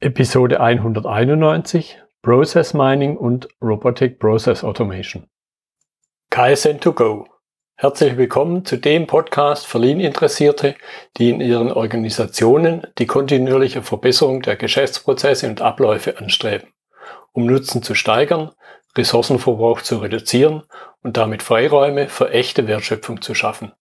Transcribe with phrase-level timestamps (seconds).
[0.00, 5.26] Episode 191 Process Mining und Robotic Process Automation.
[6.30, 7.24] KSN2Go.
[7.74, 10.76] Herzlich willkommen zu dem Podcast für Lean-Interessierte,
[11.16, 16.68] die in ihren Organisationen die kontinuierliche Verbesserung der Geschäftsprozesse und Abläufe anstreben,
[17.32, 18.52] um Nutzen zu steigern,
[18.96, 20.62] Ressourcenverbrauch zu reduzieren
[21.02, 23.72] und damit Freiräume für echte Wertschöpfung zu schaffen,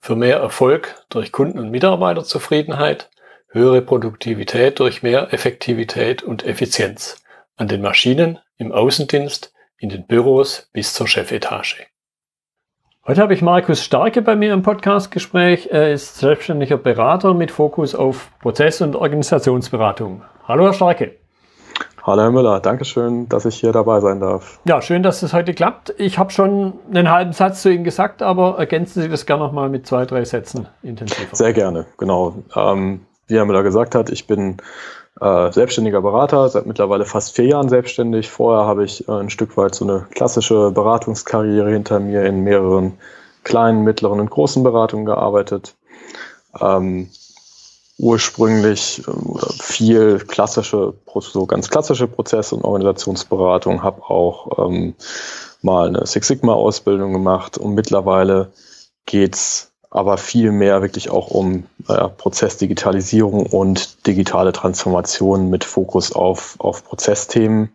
[0.00, 3.10] für mehr Erfolg durch Kunden- und Mitarbeiterzufriedenheit,
[3.56, 7.24] höhere Produktivität durch mehr Effektivität und Effizienz
[7.56, 11.86] an den Maschinen, im Außendienst, in den Büros bis zur Chefetage.
[13.06, 15.68] Heute habe ich Markus Starke bei mir im Podcastgespräch.
[15.70, 20.22] Er ist selbstständiger Berater mit Fokus auf Prozess- und Organisationsberatung.
[20.46, 21.14] Hallo, Herr Starke.
[22.02, 24.60] Hallo Herr Müller, Dankeschön, dass ich hier dabei sein darf.
[24.64, 25.94] Ja, schön, dass es heute klappt.
[25.98, 29.52] Ich habe schon einen halben Satz zu Ihnen gesagt, aber ergänzen Sie das gerne noch
[29.52, 31.34] mal mit zwei, drei Sätzen intensiver.
[31.34, 32.44] Sehr gerne, genau.
[32.54, 34.58] Ähm, wie Herr Müller gesagt hat, ich bin
[35.20, 38.30] äh, selbstständiger Berater, seit mittlerweile fast vier Jahren selbstständig.
[38.30, 42.98] Vorher habe ich äh, ein Stück weit so eine klassische Beratungskarriere hinter mir in mehreren
[43.42, 45.74] kleinen, mittleren und großen Beratungen gearbeitet.
[46.60, 47.08] Ähm,
[47.98, 54.94] ursprünglich äh, viel klassische, so ganz klassische Prozess- und Organisationsberatung, habe auch ähm,
[55.62, 58.52] mal eine Six Sigma-Ausbildung gemacht und mittlerweile
[59.06, 66.56] geht's aber viel mehr wirklich auch um äh, Prozessdigitalisierung und digitale Transformation mit Fokus auf,
[66.58, 67.72] auf Prozessthemen.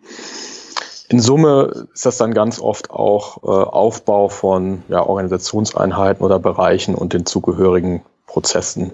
[1.10, 6.94] In Summe ist das dann ganz oft auch äh, Aufbau von ja, Organisationseinheiten oder Bereichen
[6.94, 8.92] und den zugehörigen Prozessen.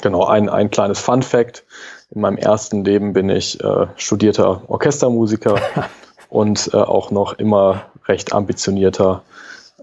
[0.00, 1.64] Genau, ein, ein kleines Fun fact.
[2.12, 5.56] In meinem ersten Leben bin ich äh, studierter Orchestermusiker
[6.28, 9.24] und äh, auch noch immer recht ambitionierter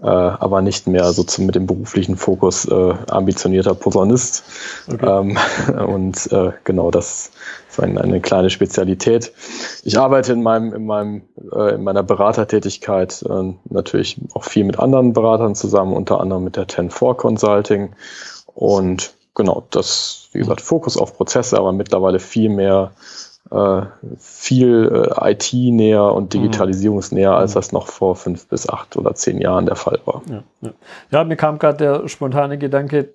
[0.02, 4.44] äh, aber nicht mehr so zum, mit dem beruflichen Fokus äh, ambitionierter Posaunist.
[4.90, 5.06] Okay.
[5.06, 5.38] Ähm,
[5.86, 7.30] und äh, genau das
[7.68, 9.32] ist eine, eine kleine Spezialität.
[9.84, 14.78] Ich arbeite in meinem, in meinem, äh, in meiner Beratertätigkeit äh, natürlich auch viel mit
[14.78, 17.90] anderen Beratern zusammen, unter anderem mit der 10-4 Consulting.
[18.54, 22.92] Und genau, das, wie gesagt, Fokus auf Prozesse, aber mittlerweile viel mehr
[23.50, 23.82] äh,
[24.18, 26.40] viel äh, IT-näher und mhm.
[26.40, 27.54] digitalisierungsnäher, als mhm.
[27.54, 30.22] das noch vor fünf bis acht oder zehn Jahren der Fall war.
[30.28, 30.70] Ja, ja.
[31.10, 33.10] ja mir kam gerade der spontane Gedanke,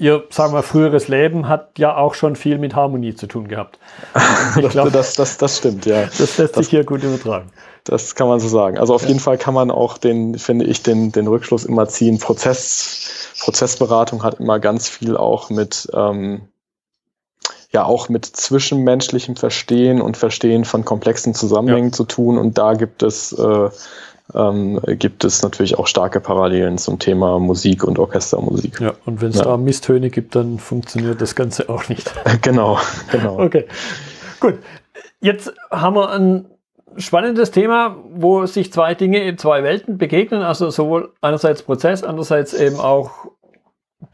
[0.00, 3.80] Ihr, sagen wir, früheres Leben hat ja auch schon viel mit Harmonie zu tun gehabt.
[4.60, 6.04] das, glaub, das, das, das, stimmt, ja.
[6.04, 7.50] Das lässt sich hier gut übertragen.
[7.82, 8.78] Das kann man so sagen.
[8.78, 9.08] Also auf ja.
[9.08, 12.20] jeden Fall kann man auch den, finde ich, den, den Rückschluss immer ziehen.
[12.20, 16.42] Prozess, Prozessberatung hat immer ganz viel auch mit, ähm,
[17.70, 21.92] ja auch mit zwischenmenschlichem Verstehen und Verstehen von komplexen Zusammenhängen ja.
[21.92, 22.38] zu tun.
[22.38, 23.68] Und da gibt es, äh,
[24.34, 28.80] ähm, gibt es natürlich auch starke Parallelen zum Thema Musik und Orchestermusik.
[28.80, 29.44] Ja, und wenn es ja.
[29.44, 32.10] da Misstöne gibt, dann funktioniert das Ganze auch nicht.
[32.42, 32.78] genau,
[33.10, 33.38] genau.
[33.38, 33.66] Okay,
[34.40, 34.58] gut.
[35.20, 36.46] Jetzt haben wir ein
[36.96, 42.54] spannendes Thema, wo sich zwei Dinge in zwei Welten begegnen, also sowohl einerseits Prozess, andererseits
[42.54, 43.10] eben auch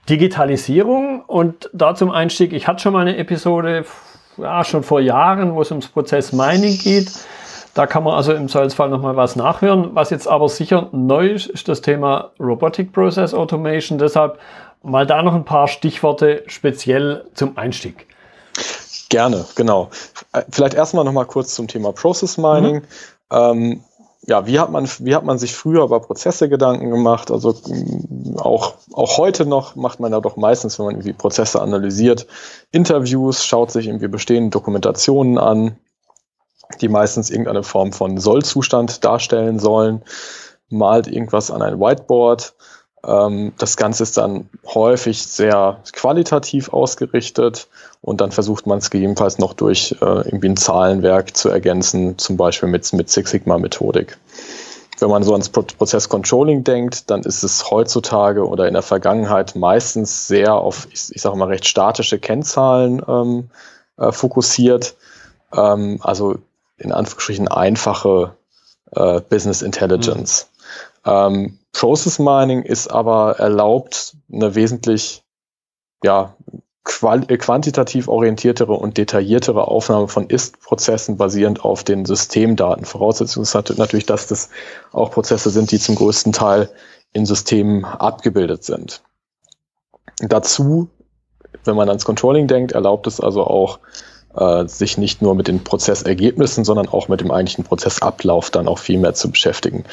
[0.08, 3.84] Digitalisierung und da zum Einstieg, ich hatte schon mal eine Episode,
[4.38, 7.10] ja, schon vor Jahren, wo es ums Prozess Mining geht.
[7.74, 9.90] Da kann man also im Zweifelsfall nochmal was nachhören.
[9.94, 13.98] Was jetzt aber sicher neu ist, ist das Thema Robotic Process Automation.
[13.98, 14.38] Deshalb
[14.82, 18.06] mal da noch ein paar Stichworte speziell zum Einstieg.
[19.08, 19.90] Gerne, genau.
[20.32, 22.76] Äh, vielleicht erstmal nochmal kurz zum Thema Process Mining.
[22.76, 22.82] Mhm.
[23.32, 23.84] Ähm,
[24.26, 27.30] ja, wie hat man, wie hat man sich früher über Prozesse Gedanken gemacht?
[27.30, 31.60] Also mm, auch, auch heute noch macht man ja doch meistens, wenn man irgendwie Prozesse
[31.60, 32.26] analysiert,
[32.70, 35.76] Interviews, schaut sich irgendwie bestehende Dokumentationen an,
[36.80, 40.02] die meistens irgendeine Form von Sollzustand darstellen sollen,
[40.70, 42.54] malt irgendwas an ein Whiteboard.
[43.06, 47.68] Ähm, das Ganze ist dann häufig sehr qualitativ ausgerichtet
[48.00, 52.36] und dann versucht man es gegebenenfalls noch durch äh, irgendwie ein Zahlenwerk zu ergänzen, zum
[52.36, 54.18] Beispiel mit, mit Six Sigma Methodik.
[55.00, 59.56] Wenn man so ans Prozess Controlling denkt, dann ist es heutzutage oder in der Vergangenheit
[59.56, 63.50] meistens sehr auf, ich, ich sage mal, recht statische Kennzahlen ähm,
[63.98, 64.94] äh, fokussiert.
[65.52, 66.36] Ähm, also
[66.78, 68.36] in Anführungsstrichen einfache
[68.92, 70.46] äh, Business Intelligence.
[70.48, 70.53] Mhm.
[71.04, 75.22] Ähm, Process Mining ist aber erlaubt, eine wesentlich
[76.02, 76.36] ja,
[77.02, 82.84] äh, quantitativ orientiertere und detailliertere Aufnahme von Ist-Prozessen basierend auf den Systemdaten.
[82.84, 84.50] Voraussetzung ist natürlich, dass das
[84.92, 86.70] auch Prozesse sind, die zum größten Teil
[87.12, 89.02] in Systemen abgebildet sind.
[90.18, 90.88] Dazu,
[91.64, 93.78] wenn man ans Controlling denkt, erlaubt es also auch,
[94.36, 98.78] äh, sich nicht nur mit den Prozessergebnissen, sondern auch mit dem eigentlichen Prozessablauf dann auch
[98.78, 99.84] viel mehr zu beschäftigen.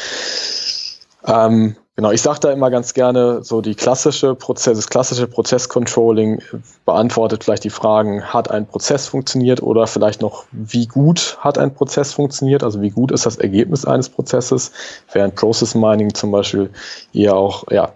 [1.25, 6.41] Ähm, Genau, ich sage da immer ganz gerne, so die klassische Prozess, das klassische Prozesscontrolling
[6.83, 11.73] beantwortet vielleicht die Fragen, hat ein Prozess funktioniert oder vielleicht noch, wie gut hat ein
[11.75, 14.71] Prozess funktioniert, also wie gut ist das Ergebnis eines Prozesses,
[15.11, 16.71] während Process Mining zum Beispiel
[17.13, 17.91] eher auch, ja,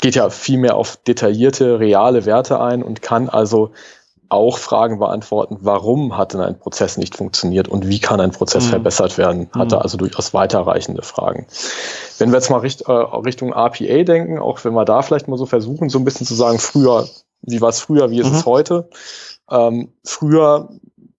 [0.00, 3.70] geht ja viel mehr auf detaillierte, reale Werte ein und kann also
[4.28, 8.66] auch Fragen beantworten, warum hat denn ein Prozess nicht funktioniert und wie kann ein Prozess
[8.66, 8.70] mhm.
[8.70, 9.78] verbessert werden, hat mhm.
[9.78, 11.46] also durchaus weiterreichende Fragen.
[12.18, 15.38] Wenn wir jetzt mal richt, äh, Richtung RPA denken, auch wenn wir da vielleicht mal
[15.38, 17.08] so versuchen, so ein bisschen zu sagen, früher,
[17.42, 18.36] wie war es früher, wie ist mhm.
[18.36, 18.90] es heute?
[19.50, 20.68] Ähm, früher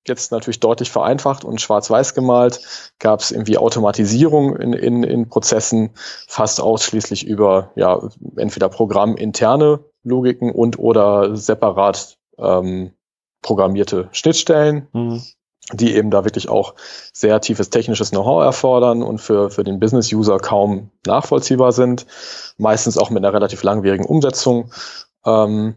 [0.10, 2.62] jetzt natürlich deutlich vereinfacht und schwarz-weiß gemalt,
[3.00, 5.92] gab es irgendwie Automatisierung in, in, in Prozessen
[6.28, 8.00] fast ausschließlich über ja
[8.36, 12.92] entweder programminterne Logiken und oder separat ähm,
[13.42, 15.22] programmierte Schnittstellen, mhm.
[15.74, 16.76] die eben da wirklich auch
[17.14, 22.06] sehr tiefes technisches Know-how erfordern und für, für den Business-User kaum nachvollziehbar sind,
[22.58, 24.72] meistens auch mit einer relativ langwierigen Umsetzung
[25.26, 25.76] ähm,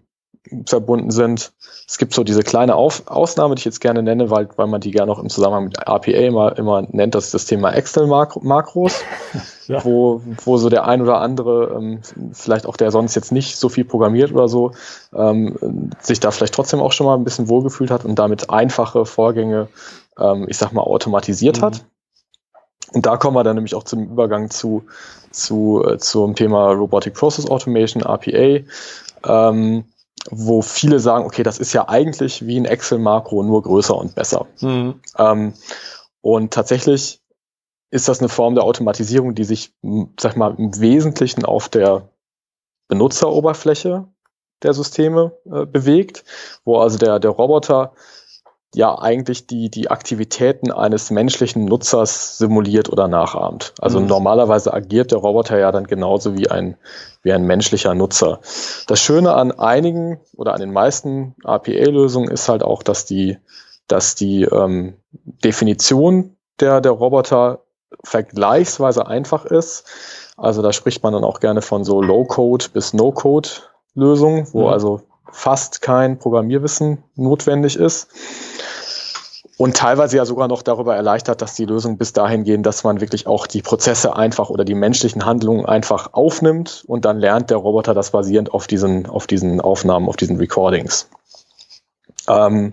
[0.66, 1.52] verbunden sind.
[1.86, 4.80] Es gibt so diese kleine Auf Ausnahme, die ich jetzt gerne nenne, weil, weil man
[4.80, 9.02] die gerne auch im Zusammenhang mit RPA immer, immer nennt, das ist das Thema Excel-Makros,
[9.68, 9.84] ja.
[9.84, 12.00] wo, wo so der ein oder andere, ähm,
[12.32, 14.72] vielleicht auch der sonst jetzt nicht so viel programmiert oder so,
[15.14, 19.06] ähm, sich da vielleicht trotzdem auch schon mal ein bisschen wohlgefühlt hat und damit einfache
[19.06, 19.68] Vorgänge,
[20.18, 21.64] ähm, ich sag mal, automatisiert mhm.
[21.64, 21.84] hat.
[22.92, 24.84] Und da kommen wir dann nämlich auch zum Übergang zu,
[25.30, 28.64] zu, äh, zum Thema Robotic Process Automation, RPA.
[29.24, 29.84] Ähm,
[30.30, 34.46] wo viele sagen, okay, das ist ja eigentlich wie ein Excel-Makro, nur größer und besser.
[34.60, 35.00] Mhm.
[35.18, 35.54] Ähm,
[36.20, 37.20] und tatsächlich
[37.90, 39.74] ist das eine Form der Automatisierung, die sich,
[40.18, 42.08] sag mal, im Wesentlichen auf der
[42.88, 44.06] Benutzeroberfläche
[44.62, 46.24] der Systeme äh, bewegt,
[46.64, 47.92] wo also der, der Roboter
[48.74, 53.74] ja eigentlich die, die Aktivitäten eines menschlichen Nutzers simuliert oder nachahmt.
[53.78, 54.06] Also mhm.
[54.06, 56.76] normalerweise agiert der Roboter ja dann genauso wie ein,
[57.22, 58.40] wie ein menschlicher Nutzer.
[58.86, 63.36] Das Schöne an einigen oder an den meisten RPA-Lösungen ist halt auch, dass die,
[63.88, 67.60] dass die ähm, Definition der, der Roboter
[68.04, 69.84] vergleichsweise einfach ist.
[70.38, 74.68] Also da spricht man dann auch gerne von so Low-Code bis No-Code-Lösungen, wo mhm.
[74.68, 78.08] also fast kein Programmierwissen notwendig ist.
[79.58, 83.00] Und teilweise ja sogar noch darüber erleichtert, dass die Lösungen bis dahin gehen, dass man
[83.00, 87.58] wirklich auch die Prozesse einfach oder die menschlichen Handlungen einfach aufnimmt und dann lernt der
[87.58, 91.08] Roboter das basierend auf diesen, auf diesen Aufnahmen, auf diesen Recordings.
[92.28, 92.72] Ähm,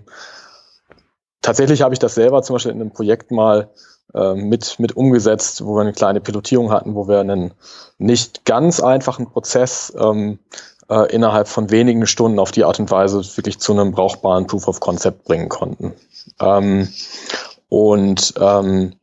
[1.42, 3.68] tatsächlich habe ich das selber zum Beispiel in einem Projekt mal
[4.14, 7.52] äh, mit, mit umgesetzt, wo wir eine kleine Pilotierung hatten, wo wir einen
[7.98, 10.38] nicht ganz einfachen Prozess ähm,
[10.90, 14.68] äh, innerhalb von wenigen Stunden auf die Art und Weise wirklich zu einem brauchbaren Proof
[14.68, 15.94] of Concept bringen konnten.
[16.40, 16.88] Ähm,
[17.68, 18.94] und ähm,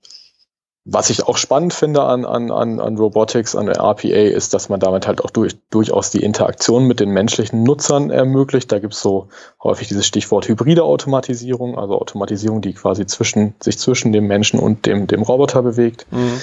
[0.89, 4.80] was ich auch spannend finde an, an, an, an Robotics, an RPA, ist, dass man
[4.80, 8.72] damit halt auch durch, durchaus die Interaktion mit den menschlichen Nutzern ermöglicht.
[8.72, 9.28] Da gibt es so
[9.62, 14.86] häufig dieses Stichwort hybride Automatisierung, also Automatisierung, die quasi zwischen, sich zwischen dem Menschen und
[14.86, 16.07] dem, dem Roboter bewegt.
[16.10, 16.39] Mhm.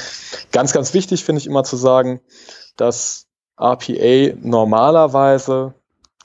[0.52, 2.20] Ganz, ganz wichtig finde ich immer zu sagen,
[2.76, 3.26] dass
[3.56, 5.74] RPA normalerweise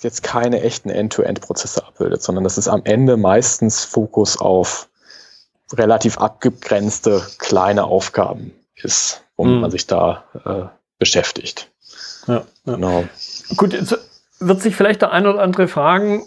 [0.01, 4.89] jetzt keine echten End-to-End-Prozesse abbildet, sondern das ist am Ende meistens Fokus auf
[5.73, 9.61] relativ abgegrenzte kleine Aufgaben ist, womit mhm.
[9.61, 11.71] man sich da äh, beschäftigt.
[12.27, 12.35] Ja,
[12.65, 12.75] ja.
[12.75, 13.03] Genau.
[13.57, 13.97] Gut, jetzt
[14.39, 16.23] wird sich vielleicht der ein oder andere fragen,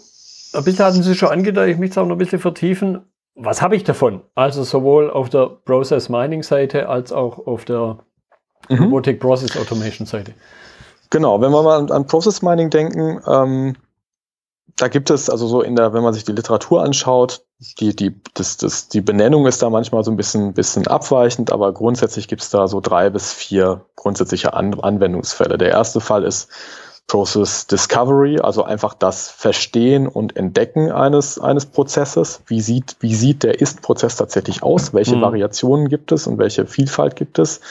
[0.53, 3.01] ein bisschen hatten Sie schon angedeutet, ich möchte es auch noch ein bisschen vertiefen.
[3.35, 4.21] Was habe ich davon?
[4.35, 7.97] Also sowohl auf der Process Mining Seite als auch auf der
[8.69, 8.83] mhm.
[8.83, 10.33] Robotic Process Automation Seite.
[11.13, 13.75] Genau, wenn wir mal an Process Mining denken, ähm,
[14.77, 17.45] da gibt es also so in der, wenn man sich die Literatur anschaut,
[17.79, 21.71] die, die, das, das, die Benennung ist da manchmal so ein bisschen, bisschen abweichend, aber
[21.71, 25.59] grundsätzlich gibt es da so drei bis vier grundsätzliche an Anwendungsfälle.
[25.59, 26.49] Der erste Fall ist
[27.07, 32.41] Process Discovery, also einfach das Verstehen und Entdecken eines, eines Prozesses.
[32.47, 34.93] Wie sieht, wie sieht der Ist-Prozess tatsächlich aus?
[34.93, 35.21] Welche mhm.
[35.21, 37.61] Variationen gibt es und welche Vielfalt gibt es?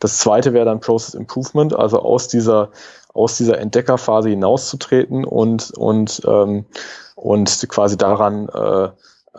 [0.00, 2.70] Das zweite wäre dann Process Improvement, also aus dieser,
[3.14, 6.66] aus dieser Entdeckerphase hinauszutreten und, und, ähm,
[7.14, 8.88] und quasi daran äh,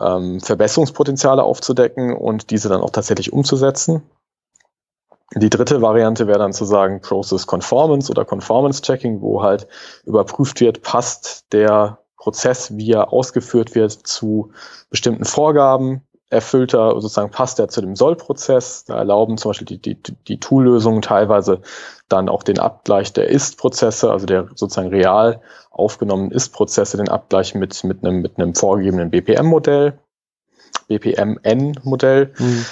[0.00, 4.02] ähm, Verbesserungspotenziale aufzudecken und diese dann auch tatsächlich umzusetzen.
[5.34, 9.66] Die dritte Variante wäre dann zu sagen Process Conformance oder Conformance Checking, wo halt
[10.04, 14.52] überprüft wird, passt der Prozess, wie er ausgeführt wird, zu
[14.90, 18.84] bestimmten Vorgaben, erfüllt er sozusagen passt er zu dem Soll-Prozess.
[18.86, 21.60] Da erlauben zum Beispiel die, die, die Tool-Lösungen teilweise
[22.08, 27.84] dann auch den Abgleich der Ist-Prozesse, also der sozusagen real aufgenommenen Ist-Prozesse, den Abgleich mit,
[27.84, 29.98] mit, einem, mit einem vorgegebenen BPM-Modell,
[30.88, 32.32] BPMN-Modell.
[32.38, 32.66] Mhm.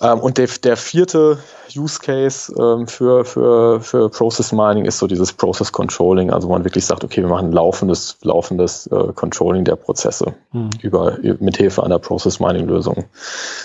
[0.00, 1.38] Ähm, und der, der vierte
[1.76, 6.52] Use Case ähm, für, für, für Process Mining ist so dieses Process Controlling, also wo
[6.52, 10.70] man wirklich sagt, okay, wir machen laufendes, laufendes äh, Controlling der Prozesse mhm.
[10.82, 13.04] über, mit Hilfe einer Process Mining Lösung.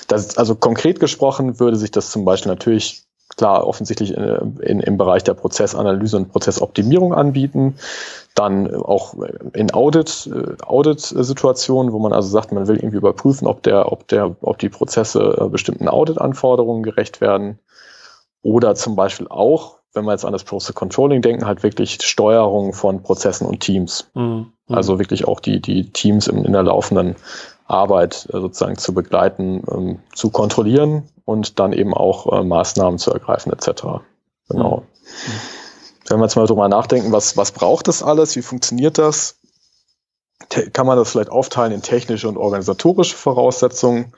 [0.07, 3.03] Das, also konkret gesprochen würde sich das zum Beispiel natürlich
[3.35, 7.75] klar offensichtlich in, äh, in, im Bereich der Prozessanalyse und Prozessoptimierung anbieten.
[8.35, 9.15] Dann auch
[9.53, 14.07] in Audit, äh, Audit-Situationen, wo man also sagt, man will irgendwie überprüfen, ob der, ob
[14.07, 17.59] der, ob die Prozesse äh, bestimmten Audit-Anforderungen gerecht werden.
[18.41, 22.73] Oder zum Beispiel auch, wenn wir jetzt an das Process Controlling denken, halt wirklich Steuerung
[22.73, 24.09] von Prozessen und Teams.
[24.15, 24.51] Mhm.
[24.67, 27.15] Also wirklich auch die, die Teams in, in der laufenden
[27.65, 33.51] Arbeit sozusagen zu begleiten, ähm, zu kontrollieren und dann eben auch äh, Maßnahmen zu ergreifen
[33.53, 34.03] etc.
[34.49, 34.83] Genau.
[35.27, 35.31] Mhm.
[36.07, 39.37] Wenn wir jetzt mal drüber nachdenken, was, was braucht das alles, wie funktioniert das,
[40.73, 44.13] kann man das vielleicht aufteilen in technische und organisatorische Voraussetzungen.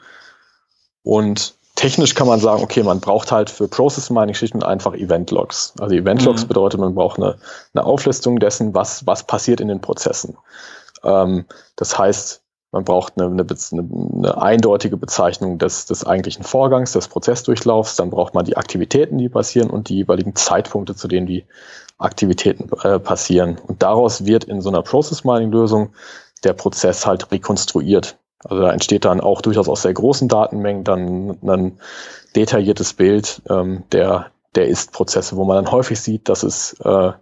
[1.04, 4.96] Und technisch kann man sagen, okay, man braucht halt für Process Mining schlicht und einfach
[4.96, 5.74] Event Logs.
[5.80, 6.48] Also Event Logs mhm.
[6.48, 7.38] bedeutet, man braucht eine,
[7.74, 10.38] eine Auflistung dessen, was, was passiert in den Prozessen.
[11.04, 12.42] Ähm, das heißt,
[12.76, 17.96] man braucht eine, eine, eine, eindeutige Bezeichnung des, des eigentlichen Vorgangs, des Prozessdurchlaufs.
[17.96, 21.46] Dann braucht man die Aktivitäten, die passieren und die jeweiligen Zeitpunkte, zu denen die
[21.98, 23.58] Aktivitäten äh, passieren.
[23.66, 25.94] Und daraus wird in so einer Process Mining Lösung
[26.44, 28.18] der Prozess halt rekonstruiert.
[28.44, 31.80] Also da entsteht dann auch durchaus aus sehr großen Datenmengen dann ein
[32.36, 37.14] detailliertes Bild ähm, der, der Ist-Prozesse, wo man dann häufig sieht, dass es äh,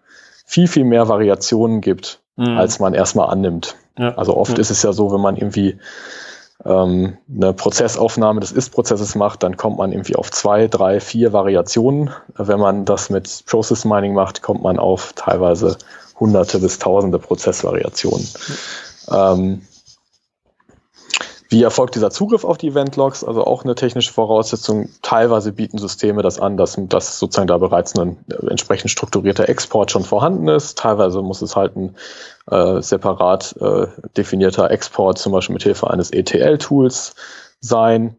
[0.47, 2.57] viel, viel mehr Variationen gibt, mhm.
[2.57, 3.75] als man erstmal annimmt.
[3.97, 4.15] Ja.
[4.15, 4.59] Also oft ja.
[4.59, 5.77] ist es ja so, wenn man irgendwie
[6.65, 12.11] ähm, eine Prozessaufnahme des Ist-Prozesses macht, dann kommt man irgendwie auf zwei, drei, vier Variationen.
[12.35, 15.77] Wenn man das mit Process Mining macht, kommt man auf teilweise
[16.19, 18.27] hunderte bis tausende Prozessvariationen.
[19.11, 19.61] Ähm,
[21.53, 23.23] wie erfolgt dieser Zugriff auf die Event-Logs?
[23.23, 24.89] Also auch eine technische Voraussetzung.
[25.03, 29.91] Teilweise bieten Systeme das an, dass, dass sozusagen da bereits ein äh, entsprechend strukturierter Export
[29.91, 30.79] schon vorhanden ist.
[30.79, 31.95] Teilweise muss es halt ein
[32.49, 33.85] äh, separat äh,
[34.17, 37.13] definierter Export, zum Beispiel mit Hilfe eines ETL-Tools
[37.59, 38.17] sein.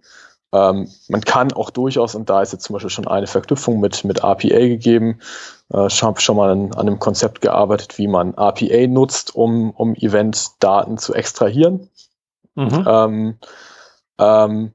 [0.53, 4.05] Ähm, man kann auch durchaus, und da ist jetzt zum Beispiel schon eine Verknüpfung mit,
[4.05, 5.19] mit RPA gegeben,
[5.73, 9.73] äh, ich habe schon mal an, an einem Konzept gearbeitet, wie man RPA nutzt, um,
[9.73, 11.91] um Event-Daten zu extrahieren.
[12.55, 12.85] Mhm.
[12.87, 13.35] Ähm,
[14.19, 14.73] ähm,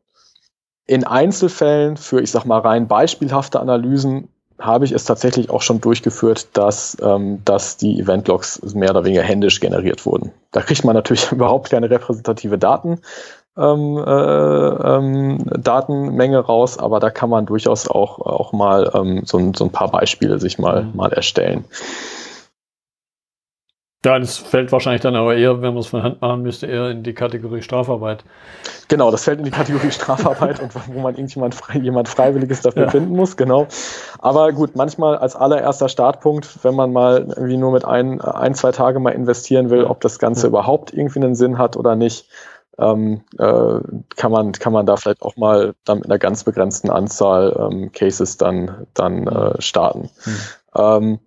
[0.86, 5.80] in Einzelfällen für, ich sag mal, rein beispielhafte Analysen habe ich es tatsächlich auch schon
[5.80, 10.32] durchgeführt, dass, ähm, dass die Event-Logs mehr oder weniger händisch generiert wurden.
[10.52, 13.00] Da kriegt man natürlich überhaupt keine repräsentative Daten,
[13.58, 19.38] ähm, äh, ähm, Datenmenge raus, aber da kann man durchaus auch, auch mal ähm, so,
[19.38, 20.96] ein, so ein paar Beispiele sich mal, mhm.
[20.96, 21.66] mal erstellen.
[24.06, 26.90] Ja, das fällt wahrscheinlich dann aber eher, wenn man es von Hand machen müsste, eher
[26.90, 28.24] in die Kategorie Strafarbeit.
[28.88, 32.84] Genau, das fällt in die Kategorie Strafarbeit und wo man irgendjemand frei, jemand Freiwilliges dafür
[32.84, 32.90] ja.
[32.90, 33.68] finden muss, genau.
[34.20, 38.72] Aber gut, manchmal als allererster Startpunkt, wenn man mal irgendwie nur mit ein, ein zwei
[38.72, 40.48] Tage mal investieren will, ob das Ganze ja.
[40.48, 42.30] überhaupt irgendwie einen Sinn hat oder nicht,
[42.78, 43.80] ähm, äh,
[44.16, 47.92] kann man kann man da vielleicht auch mal dann mit einer ganz begrenzten Anzahl ähm,
[47.92, 50.10] Cases dann dann äh, starten.
[50.26, 50.40] Mhm.
[50.78, 51.20] Ähm,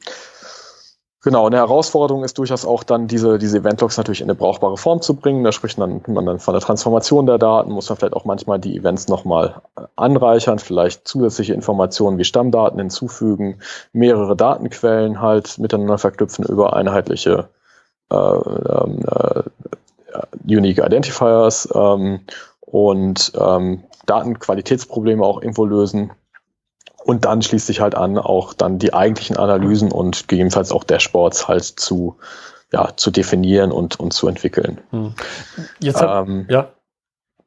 [1.25, 5.01] Genau, eine Herausforderung ist durchaus auch dann diese, diese Event-Logs natürlich in eine brauchbare Form
[5.01, 5.45] zu bringen.
[5.45, 8.59] Da spricht man, man dann von der Transformation der Daten, muss man vielleicht auch manchmal
[8.59, 9.63] die Events nochmal
[9.95, 13.61] anreichern, vielleicht zusätzliche Informationen wie Stammdaten hinzufügen,
[13.93, 17.49] mehrere Datenquellen halt miteinander verknüpfen über einheitliche
[18.11, 19.43] äh, ähm, äh,
[20.45, 22.23] Unique Identifiers ähm,
[22.63, 26.11] und ähm, Datenqualitätsprobleme auch irgendwo lösen
[27.05, 31.49] und dann schließt sich halt an, auch dann die eigentlichen Analysen und gegebenenfalls auch Dashboards
[31.49, 32.17] halt zu,
[32.73, 34.81] ja, zu definieren und, und zu entwickeln.
[34.91, 35.15] Hm.
[35.81, 36.71] Jetzt hab, ähm, ja,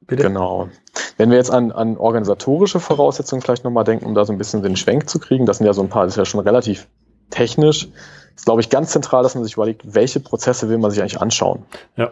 [0.02, 0.24] bitte.
[0.24, 0.70] Genau.
[1.18, 4.64] Wenn wir jetzt an, an organisatorische Voraussetzungen vielleicht nochmal denken, um da so ein bisschen
[4.64, 6.88] den Schwenk zu kriegen, das sind ja so ein paar, das ist ja schon relativ
[7.30, 7.90] technisch.
[8.36, 11.22] ist, glaube ich, ganz zentral, dass man sich überlegt, welche Prozesse will man sich eigentlich
[11.22, 11.66] anschauen.
[11.96, 12.12] Ja.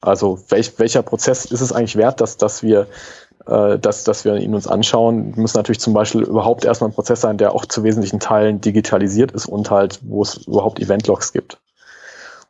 [0.00, 2.88] Also welch, welcher Prozess ist es eigentlich wert, dass, dass wir
[3.46, 7.20] äh, dass, dass wir ihn uns anschauen, muss natürlich zum Beispiel überhaupt erstmal ein Prozess
[7.20, 11.58] sein, der auch zu wesentlichen Teilen digitalisiert ist und halt, wo es überhaupt Eventlogs gibt.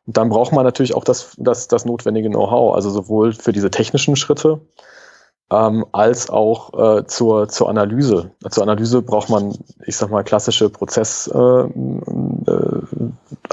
[0.06, 3.70] Und dann braucht man natürlich auch das, das, das notwendige Know-how, also sowohl für diese
[3.70, 4.60] technischen Schritte,
[5.50, 8.32] ähm, als auch äh, zur, zur Analyse.
[8.50, 9.56] Zur Analyse braucht man,
[9.86, 12.81] ich sag mal, klassische Prozessanalyse-Skills, äh, äh,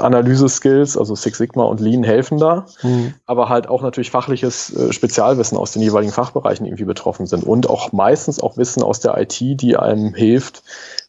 [0.02, 3.14] also Six Sigma und Lean helfen da, mhm.
[3.26, 7.68] aber halt auch natürlich fachliches äh, Spezialwissen aus den jeweiligen Fachbereichen irgendwie betroffen sind und
[7.68, 10.62] auch meistens auch Wissen aus der IT, die einem hilft,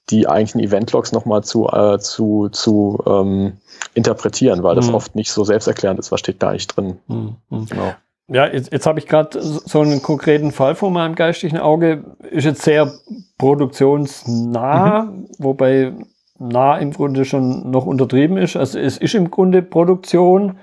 [0.09, 3.57] die eigentlichen Eventlogs nochmal zu, äh, zu, zu ähm,
[3.93, 4.95] interpretieren, weil das mhm.
[4.95, 6.97] oft nicht so selbsterklärend ist, was steht da eigentlich drin.
[7.07, 7.35] Mhm.
[7.49, 7.93] Genau.
[8.27, 12.03] ja, jetzt, jetzt habe ich gerade so einen konkreten Fall vor meinem geistigen Auge.
[12.29, 12.91] Ist jetzt sehr
[13.37, 15.27] produktionsnah, mhm.
[15.37, 15.93] wobei
[16.41, 18.55] nah im Grunde schon noch untertrieben ist.
[18.55, 20.57] Also es ist im Grunde Produktion,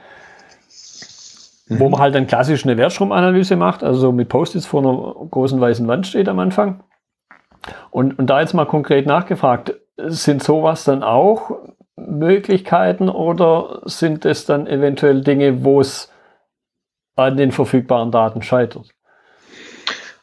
[1.69, 1.81] mhm.
[1.81, 5.87] wo man halt dann klassisch eine Wertstromanalyse macht, also mit Post-its vor einer großen weißen
[5.87, 6.83] Wand steht am Anfang.
[7.91, 11.51] Und, und da jetzt mal konkret nachgefragt, sind sowas dann auch
[11.97, 16.11] Möglichkeiten oder sind es dann eventuell Dinge, wo es
[17.17, 18.95] an den verfügbaren Daten scheitert?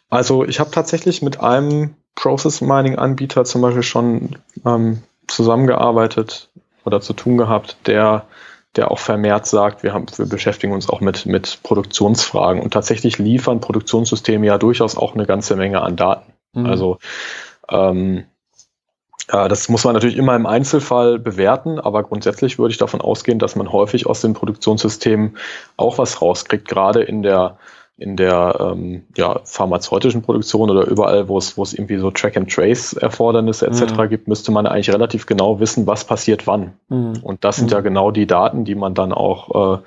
[0.10, 6.50] Also ich habe tatsächlich mit einem Process Mining Anbieter zum Beispiel schon ähm, zusammengearbeitet
[6.86, 8.26] oder zu tun gehabt, der,
[8.76, 13.18] der auch vermehrt sagt, wir, haben, wir beschäftigen uns auch mit, mit Produktionsfragen und tatsächlich
[13.18, 16.34] liefern Produktionssysteme ja durchaus auch eine ganze Menge an Daten.
[16.54, 16.66] Mhm.
[16.66, 17.00] Also
[17.70, 18.26] ähm,
[19.28, 23.40] äh, das muss man natürlich immer im Einzelfall bewerten, aber grundsätzlich würde ich davon ausgehen,
[23.40, 25.38] dass man häufig aus den Produktionssystemen
[25.78, 27.58] auch was rauskriegt, gerade in der
[27.98, 33.68] in der ähm, ja, pharmazeutischen Produktion oder überall, wo es, wo es irgendwie so Track-and-Trace-Erfordernisse
[33.68, 33.94] etc.
[33.98, 34.10] Mhm.
[34.10, 36.74] gibt, müsste man eigentlich relativ genau wissen, was passiert wann.
[36.90, 37.20] Mhm.
[37.22, 37.74] Und das sind mhm.
[37.74, 39.82] ja genau die Daten, die man dann auch äh,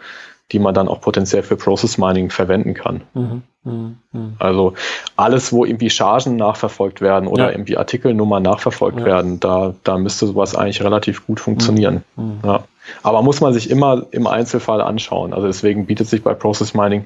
[0.53, 3.03] die man dann auch potenziell für Process Mining verwenden kann.
[3.13, 4.21] Mhm, mh, mh.
[4.39, 4.75] Also
[5.17, 7.51] alles, wo irgendwie Chargen nachverfolgt werden oder ja.
[7.51, 9.05] irgendwie Artikelnummern nachverfolgt ja.
[9.05, 12.03] werden, da, da müsste sowas eigentlich relativ gut funktionieren.
[12.17, 12.39] Mhm, mhm.
[12.45, 12.65] Ja.
[13.03, 15.33] Aber muss man sich immer im Einzelfall anschauen.
[15.33, 17.05] Also deswegen bietet sich bei Process Mining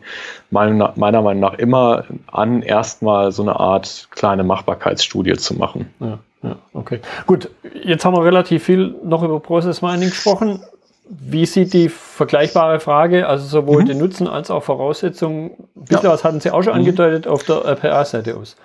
[0.50, 5.92] meiner Meinung nach immer an, erstmal so eine Art kleine Machbarkeitsstudie zu machen.
[6.00, 7.00] Ja, ja, okay.
[7.26, 7.50] Gut,
[7.82, 10.60] jetzt haben wir relativ viel noch über Process Mining gesprochen.
[11.08, 13.86] Wie sieht die vergleichbare Frage, also sowohl mhm.
[13.86, 16.12] den Nutzen als auch Voraussetzungen, bitte, ja.
[16.12, 16.80] was hatten Sie auch schon mhm.
[16.80, 18.56] angedeutet, auf der RPA-Seite aus?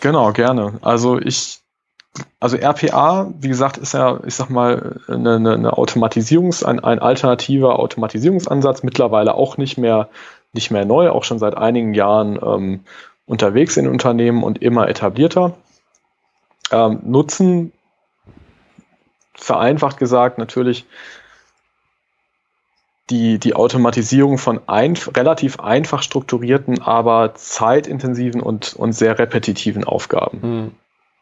[0.00, 0.74] Genau, gerne.
[0.82, 1.58] Also ich,
[2.40, 7.78] also RPA, wie gesagt, ist ja, ich sag mal, eine, eine Automatisierungs-, ein, ein alternativer
[7.78, 10.08] Automatisierungsansatz, mittlerweile auch nicht mehr,
[10.52, 12.80] nicht mehr neu, auch schon seit einigen Jahren ähm,
[13.26, 15.54] unterwegs in Unternehmen und immer etablierter.
[16.70, 17.72] Ähm, Nutzen,
[19.34, 20.86] vereinfacht gesagt, natürlich
[23.10, 30.38] die, die Automatisierung von ein, relativ einfach strukturierten, aber zeitintensiven und, und sehr repetitiven Aufgaben.
[30.42, 30.72] Mhm.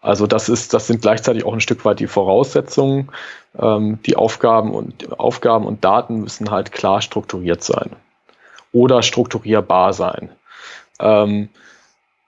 [0.04, 3.08] Also das ist, das sind gleichzeitig auch ein Stück weit die Voraussetzungen.
[3.58, 7.90] Ähm, die Aufgaben und Aufgaben und Daten müssen halt klar strukturiert sein
[8.72, 10.28] oder strukturierbar sein.
[11.00, 11.48] Ähm,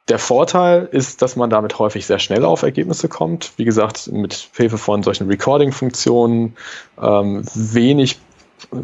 [0.08, 3.52] der Vorteil ist, dass man damit häufig sehr schnell auf Ergebnisse kommt.
[3.58, 6.56] Wie gesagt, mit Hilfe von solchen Recording-Funktionen,
[7.02, 8.18] ähm, wenig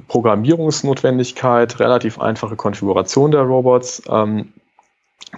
[0.08, 4.02] Programmierungsnotwendigkeit, relativ einfache Konfiguration der Robots.
[4.06, 4.52] Ähm,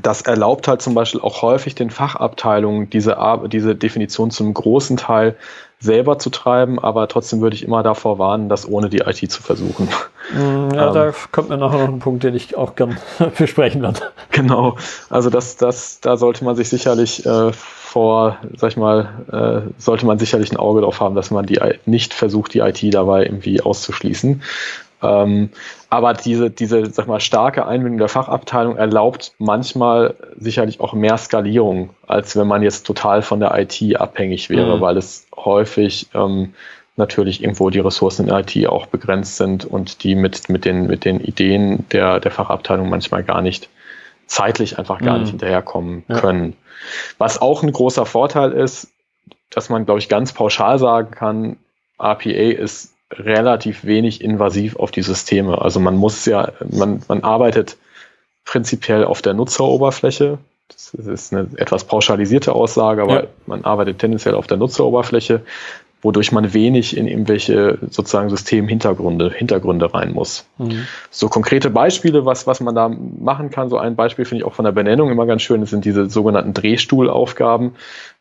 [0.03, 3.17] das erlaubt halt zum Beispiel auch häufig den Fachabteilungen, diese,
[3.47, 5.37] diese Definition zum großen Teil
[5.79, 9.43] selber zu treiben, aber trotzdem würde ich immer davor warnen, das ohne die IT zu
[9.43, 9.89] versuchen.
[10.33, 12.97] Mm, ja, ähm, da kommt mir nachher noch ein Punkt, den ich auch gern
[13.39, 14.01] besprechen werde.
[14.31, 14.77] Genau,
[15.11, 20.07] also das, das, da sollte man sich sicherlich äh, vor, sag ich mal, äh, sollte
[20.07, 23.61] man sicherlich ein Auge drauf haben, dass man die nicht versucht, die IT dabei irgendwie
[23.61, 24.43] auszuschließen.
[25.05, 25.51] Ähm,
[25.91, 31.91] aber diese, diese, sag mal, starke Einbindung der Fachabteilung erlaubt manchmal sicherlich auch mehr Skalierung,
[32.07, 34.81] als wenn man jetzt total von der IT abhängig wäre, mhm.
[34.81, 36.55] weil es häufig ähm,
[36.97, 40.87] natürlich irgendwo die Ressourcen in der IT auch begrenzt sind und die mit, mit, den,
[40.87, 43.69] mit den Ideen der, der Fachabteilung manchmal gar nicht
[44.27, 45.21] zeitlich einfach gar mhm.
[45.21, 46.19] nicht hinterherkommen ja.
[46.19, 46.57] können.
[47.19, 48.89] Was auch ein großer Vorteil ist,
[49.51, 51.57] dass man, glaube ich, ganz pauschal sagen kann,
[52.01, 55.61] RPA ist relativ wenig invasiv auf die Systeme.
[55.61, 57.77] Also man muss ja, man, man arbeitet
[58.45, 60.39] prinzipiell auf der Nutzeroberfläche.
[60.69, 63.29] Das ist eine etwas pauschalisierte Aussage, aber ja.
[63.47, 65.43] man arbeitet tendenziell auf der Nutzeroberfläche
[66.05, 70.47] wodurch man wenig in irgendwelche sozusagen Systemhintergründe Hintergründe rein muss.
[70.59, 70.87] Mhm.
[71.11, 74.55] So konkrete Beispiele, was, was man da machen kann, so ein Beispiel finde ich auch
[74.55, 77.73] von der Benennung immer ganz schön, das sind diese sogenannten Drehstuhlaufgaben,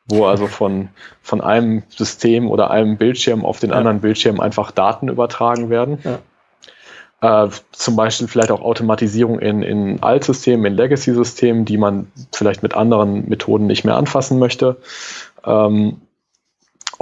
[0.08, 0.90] wo also von,
[1.22, 3.76] von einem System oder einem Bildschirm auf den ja.
[3.76, 6.00] anderen Bildschirm einfach Daten übertragen werden.
[6.04, 7.46] Ja.
[7.46, 12.76] Äh, zum Beispiel vielleicht auch Automatisierung in, in Altsystemen, in Legacy-Systemen, die man vielleicht mit
[12.76, 14.78] anderen Methoden nicht mehr anfassen möchte.
[15.46, 15.98] Ähm,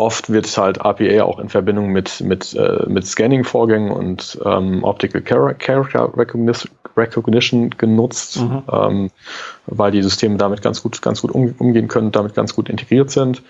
[0.02, 5.22] Oft wird halt RPA auch in Verbindung mit, mit, äh, mit Scanning-Vorgängen und ähm, Optical
[5.22, 6.12] Character
[6.98, 8.64] Recognition genutzt, mhm.
[8.72, 9.12] ähm,
[9.68, 13.12] weil die Systeme damit ganz gut, ganz gut um, umgehen können, damit ganz gut integriert
[13.12, 13.44] sind.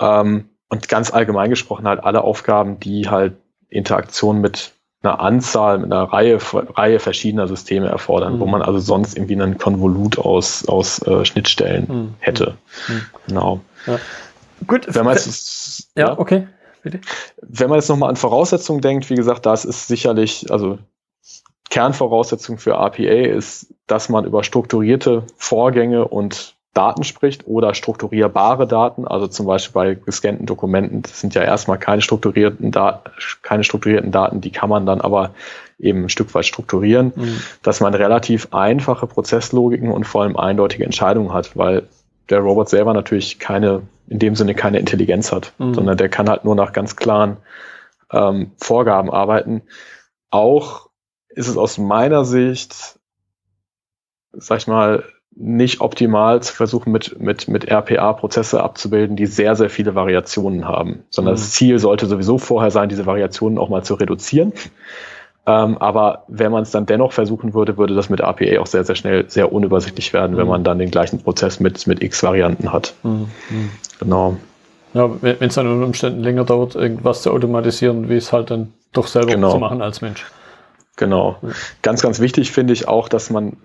[0.00, 3.34] Ähm, und ganz allgemein gesprochen halt alle Aufgaben, die halt
[3.68, 8.40] Interaktion mit einer Anzahl, mit einer Reihe, Reihe verschiedener Systeme erfordern, mhm.
[8.40, 12.14] wo man also sonst irgendwie einen Konvolut aus, aus äh, Schnittstellen mhm.
[12.20, 12.56] hätte.
[12.88, 13.02] Mhm.
[13.26, 13.60] Genau.
[13.86, 13.98] Ja.
[14.66, 16.46] Gut, wenn man jetzt, ja, ja, okay,
[16.82, 17.00] bitte.
[17.42, 20.78] Wenn man jetzt nochmal an Voraussetzungen denkt, wie gesagt, das ist sicherlich, also
[21.70, 29.06] Kernvoraussetzung für RPA ist, dass man über strukturierte Vorgänge und Daten spricht oder strukturierbare Daten,
[29.06, 33.10] also zum Beispiel bei gescannten Dokumenten, das sind ja erstmal keine strukturierten Daten,
[33.42, 35.30] keine strukturierten Daten, die kann man dann aber
[35.80, 37.40] eben ein Stück weit strukturieren, mhm.
[37.62, 41.88] dass man relativ einfache Prozesslogiken und vor allem eindeutige Entscheidungen hat, weil
[42.28, 45.72] der Robot selber natürlich keine, in dem Sinne keine Intelligenz hat, mhm.
[45.72, 47.38] sondern der kann halt nur nach ganz klaren
[48.12, 49.62] ähm, Vorgaben arbeiten.
[50.30, 50.90] Auch
[51.28, 52.98] ist es aus meiner Sicht,
[54.32, 59.54] sag ich mal, nicht optimal zu versuchen, mit, mit, mit RPA Prozesse abzubilden, die sehr,
[59.54, 61.38] sehr viele Variationen haben, sondern mhm.
[61.38, 64.52] das Ziel sollte sowieso vorher sein, diese Variationen auch mal zu reduzieren.
[65.50, 68.84] Ähm, aber wenn man es dann dennoch versuchen würde, würde das mit RPA auch sehr,
[68.84, 70.38] sehr schnell sehr unübersichtlich werden, mhm.
[70.38, 72.94] wenn man dann den gleichen Prozess mit, mit x Varianten hat.
[73.02, 73.28] Mhm.
[73.98, 74.36] Genau.
[74.94, 78.72] Ja, wenn es dann unter Umständen länger dauert, irgendwas zu automatisieren, wie es halt dann
[78.92, 79.52] doch selber genau.
[79.52, 80.24] zu machen als Mensch.
[80.96, 81.36] Genau.
[81.82, 83.56] Ganz, ganz wichtig finde ich auch, dass man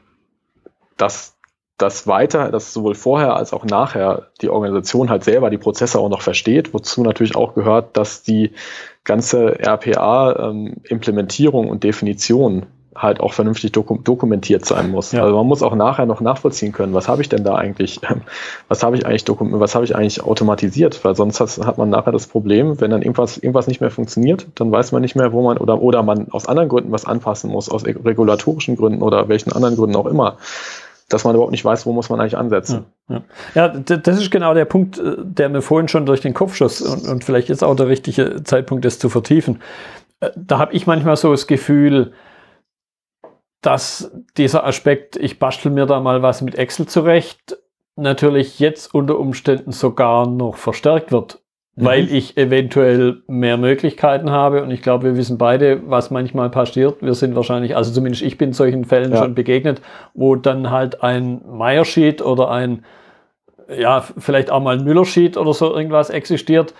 [0.98, 1.35] das
[1.78, 6.08] dass weiter, dass sowohl vorher als auch nachher die Organisation halt selber die Prozesse auch
[6.10, 8.52] noch versteht, wozu natürlich auch gehört, dass die
[9.04, 15.12] ganze RPA-Implementierung ähm, und Definition halt auch vernünftig dokum dokumentiert sein muss.
[15.12, 15.24] Ja.
[15.24, 18.00] Also man muss auch nachher noch nachvollziehen können, was habe ich denn da eigentlich,
[18.70, 22.14] was habe ich eigentlich was habe ich eigentlich automatisiert, weil sonst hat, hat, man nachher
[22.14, 25.42] das Problem, wenn dann irgendwas, irgendwas nicht mehr funktioniert, dann weiß man nicht mehr, wo
[25.42, 29.52] man oder, oder man aus anderen Gründen was anpassen muss, aus regulatorischen Gründen oder welchen
[29.52, 30.38] anderen Gründen auch immer
[31.10, 32.86] dass man überhaupt nicht weiß, wo muss man eigentlich ansetzen.
[33.08, 33.22] Ja,
[33.54, 33.68] ja.
[33.68, 36.82] ja das ist genau der Punkt, äh, der mir vorhin schon durch den Kopf schoss
[36.82, 39.62] und, und vielleicht ist auch der richtige Zeitpunkt, das zu vertiefen.
[40.20, 42.14] Äh, da habe ich manchmal so das Gefühl,
[43.62, 47.58] dass dieser Aspekt, ich bastel mir da mal was mit Excel zurecht,
[47.96, 51.40] natürlich jetzt unter Umständen sogar noch verstärkt wird
[51.76, 52.16] weil mhm.
[52.16, 54.64] ich eventuell mehr Möglichkeiten habe.
[54.64, 57.02] Und ich glaube, wir wissen beide, was manchmal passiert.
[57.02, 59.18] Wir sind wahrscheinlich, also zumindest ich bin solchen Fällen ja.
[59.18, 59.82] schon begegnet,
[60.14, 62.86] wo dann halt ein Meyer-Sheet oder ein,
[63.78, 66.74] ja, vielleicht auch mal ein Müller-Sheet oder so irgendwas existiert.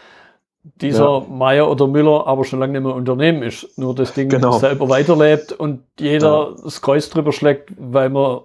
[0.82, 1.26] Dieser ja.
[1.30, 4.58] Meyer oder Müller aber schon lange nicht mehr Unternehmen ist, nur das Ding genau.
[4.58, 6.64] selber weiterlebt und jeder ja.
[6.64, 8.40] das Kreuz drüber schlägt, weil man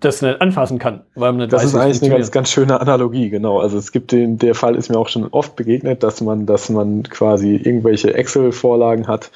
[0.00, 2.80] das nicht anfassen kann, weil man nicht Das weiß, ist eigentlich eine ganz, ganz schöne
[2.80, 3.60] Analogie, genau.
[3.60, 6.68] Also es gibt den, der Fall ist mir auch schon oft begegnet, dass man, dass
[6.68, 9.30] man quasi irgendwelche Excel-Vorlagen hat,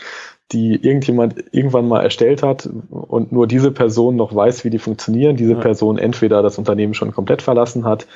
[0.52, 5.36] die irgendjemand irgendwann mal erstellt hat und nur diese Person noch weiß, wie die funktionieren.
[5.36, 5.58] Diese ja.
[5.58, 8.06] Person entweder das Unternehmen schon komplett verlassen hat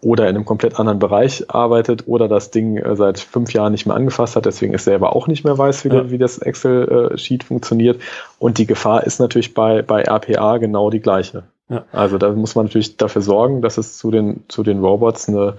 [0.00, 3.86] oder in einem komplett anderen Bereich arbeitet oder das Ding äh, seit fünf Jahren nicht
[3.86, 6.10] mehr angefasst hat, deswegen es selber auch nicht mehr weiß, wie, ja.
[6.10, 8.00] wie das Excel-Sheet funktioniert.
[8.38, 11.44] Und die Gefahr ist natürlich bei, bei RPA genau die gleiche.
[11.70, 11.84] Ja.
[11.92, 15.54] Also da muss man natürlich dafür sorgen, dass es zu den, zu den Robots eine,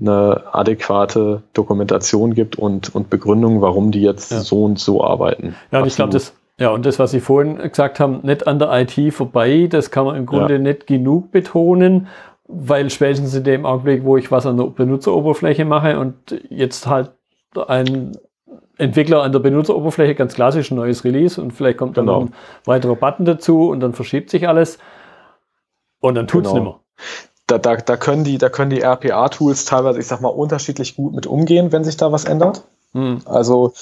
[0.00, 4.40] eine adäquate Dokumentation gibt und, und Begründung, warum die jetzt ja.
[4.40, 5.54] so und so arbeiten.
[5.70, 8.58] Ja, und ich glaube, das, ja, und das, was Sie vorhin gesagt haben, nicht an
[8.58, 10.58] der IT vorbei, das kann man im Grunde ja.
[10.58, 12.08] nicht genug betonen,
[12.48, 16.14] weil spätestens in dem Augenblick, wo ich was an der Benutzeroberfläche mache und
[16.48, 17.10] jetzt halt
[17.68, 18.12] ein
[18.78, 22.20] Entwickler an der Benutzeroberfläche ganz klassisch ein neues Release und vielleicht kommt dann genau.
[22.20, 22.34] noch ein
[22.64, 24.78] weiterer Button dazu und dann verschiebt sich alles.
[26.02, 26.58] Und dann tut's genau.
[26.58, 26.80] nimmer.
[27.46, 31.14] Da, da, da können die, da können die RPA-Tools teilweise, ich sag mal, unterschiedlich gut
[31.14, 32.64] mit umgehen, wenn sich da was ändert.
[32.92, 33.22] Hm.
[33.24, 33.72] Also,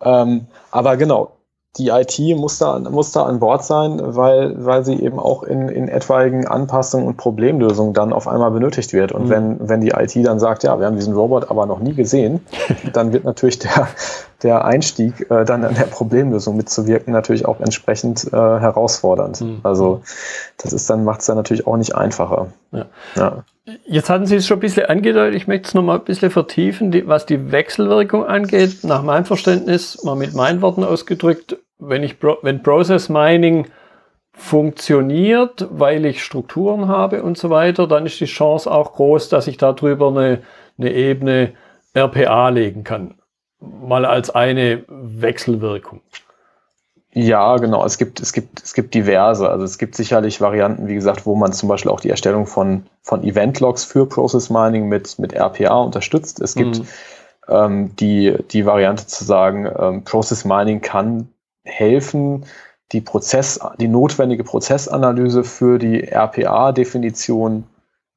[0.00, 1.36] ähm, aber genau,
[1.78, 5.68] die IT muss da, muss da an Bord sein, weil, weil sie eben auch in,
[5.68, 9.12] in etwaigen Anpassungen und Problemlösungen dann auf einmal benötigt wird.
[9.12, 9.30] Und mhm.
[9.30, 12.40] wenn, wenn die IT dann sagt, ja, wir haben diesen Robot aber noch nie gesehen,
[12.92, 13.88] dann wird natürlich der,
[14.42, 19.40] der Einstieg, äh, dann an der Problemlösung mitzuwirken, natürlich auch entsprechend äh, herausfordernd.
[19.40, 19.60] Mhm.
[19.62, 20.02] Also
[20.58, 22.48] das ist dann, macht es dann natürlich auch nicht einfacher.
[22.72, 22.86] Ja.
[23.16, 23.44] ja.
[23.84, 26.92] Jetzt hatten Sie es schon ein bisschen angedeutet, ich möchte es nochmal ein bisschen vertiefen,
[26.92, 28.84] die, was die Wechselwirkung angeht.
[28.84, 33.66] Nach meinem Verständnis, mal mit meinen Worten ausgedrückt, wenn ich wenn Process Mining
[34.32, 39.46] funktioniert, weil ich Strukturen habe und so weiter, dann ist die Chance auch groß, dass
[39.46, 40.42] ich darüber eine,
[40.78, 41.54] eine Ebene
[41.94, 43.14] RPA legen kann.
[43.60, 46.00] Mal als eine Wechselwirkung.
[47.18, 47.82] Ja, genau.
[47.82, 49.48] Es gibt, es gibt, es gibt diverse.
[49.48, 52.84] Also es gibt sicherlich Varianten, wie gesagt, wo man zum Beispiel auch die Erstellung von,
[53.00, 56.42] von Event-Logs für Process Mining mit, mit RPA unterstützt.
[56.42, 56.86] Es gibt mhm.
[57.48, 61.30] ähm, die, die Variante zu sagen, ähm, Process Mining kann
[61.64, 62.44] helfen,
[62.92, 67.64] die Prozess, die notwendige Prozessanalyse für die RPA-Definition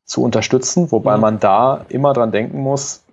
[0.03, 1.21] zu unterstützen, wobei mhm.
[1.21, 3.03] man da immer dran denken muss,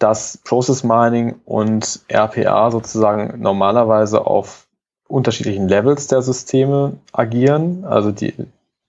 [0.00, 4.66] dass Process Mining und RPA sozusagen normalerweise auf
[5.06, 7.84] unterschiedlichen Levels der Systeme agieren.
[7.84, 8.34] Also die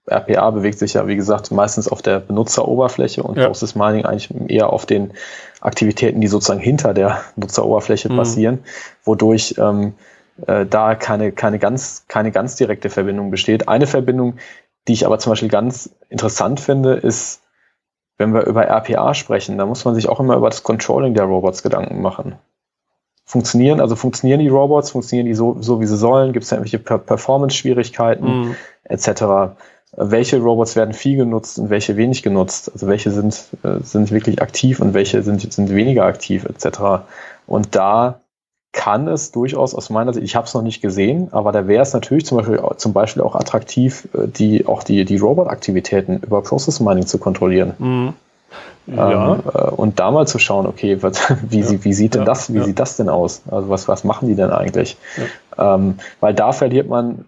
[0.10, 3.48] RPA bewegt sich ja, wie gesagt, meistens auf der Benutzeroberfläche und ja.
[3.48, 5.12] Process Mining eigentlich eher auf den
[5.60, 8.18] Aktivitäten, die sozusagen hinter der Nutzeroberfläche mhm.
[8.18, 8.60] passieren,
[9.04, 9.94] wodurch ähm,
[10.48, 13.68] äh, da keine, keine, ganz, keine ganz direkte Verbindung besteht.
[13.68, 14.38] Eine Verbindung,
[14.88, 17.41] die ich aber zum Beispiel ganz interessant finde, ist,
[18.18, 21.26] wenn wir über RPA sprechen, da muss man sich auch immer über das Controlling der
[21.26, 22.36] Robots Gedanken machen.
[23.26, 26.58] Funktionieren, also funktionieren die Robots, funktionieren die so, so wie sie sollen, gibt es da
[26.58, 28.56] irgendwelche Performance-Schwierigkeiten mm.
[28.84, 29.54] etc
[29.96, 32.72] welche Robots werden viel genutzt und welche wenig genutzt.
[32.74, 37.04] Also welche sind, äh, sind wirklich aktiv und welche sind, sind weniger aktiv etc.
[37.46, 38.21] Und da
[38.74, 41.82] kann es durchaus aus meiner Sicht, ich habe es noch nicht gesehen, aber da wäre
[41.82, 46.42] es natürlich zum Beispiel, zum Beispiel auch attraktiv, äh, die, auch die, die Robot-Aktivitäten über
[46.42, 47.74] Process Mining zu kontrollieren.
[47.80, 48.14] Mhm.
[48.88, 49.34] Ja.
[49.34, 51.66] Ähm, äh, und da mal zu schauen, okay, was, wie, ja.
[51.66, 52.26] sie, wie sieht denn ja.
[52.26, 53.42] das, wie sieht das denn aus?
[53.50, 54.98] Also was, was machen die denn eigentlich?
[55.58, 57.26] Ähm, weil da verliert man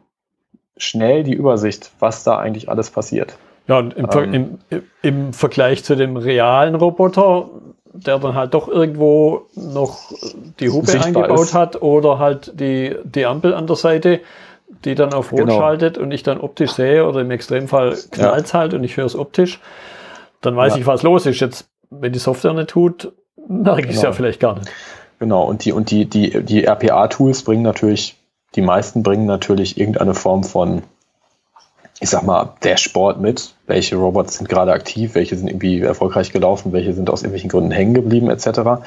[0.77, 3.37] schnell die Übersicht, was da eigentlich alles passiert.
[3.67, 7.49] Ja, und im, ähm, im, im Vergleich zu dem realen Roboter,
[7.93, 9.99] der dann halt doch irgendwo noch
[10.59, 11.53] die Hupe eingebaut ist.
[11.53, 14.19] hat oder halt die, die Ampel an der Seite,
[14.83, 15.59] die dann auf Rot genau.
[15.59, 18.59] schaltet und ich dann optisch sehe oder im Extremfall knallt ja.
[18.59, 19.59] halt und ich höre es optisch,
[20.41, 20.79] dann weiß ja.
[20.79, 21.39] ich, was los ist.
[21.39, 23.13] Jetzt, wenn die Software nicht tut,
[23.47, 24.07] merke ich es genau.
[24.07, 24.71] ja vielleicht gar nicht.
[25.19, 28.17] Genau, und die, und die, die, die RPA-Tools bringen natürlich
[28.55, 30.83] die meisten bringen natürlich irgendeine Form von,
[32.03, 33.55] ich sag mal, Sport mit.
[33.65, 37.71] Welche Robots sind gerade aktiv, welche sind irgendwie erfolgreich gelaufen, welche sind aus irgendwelchen Gründen
[37.71, 38.83] hängen geblieben, etc.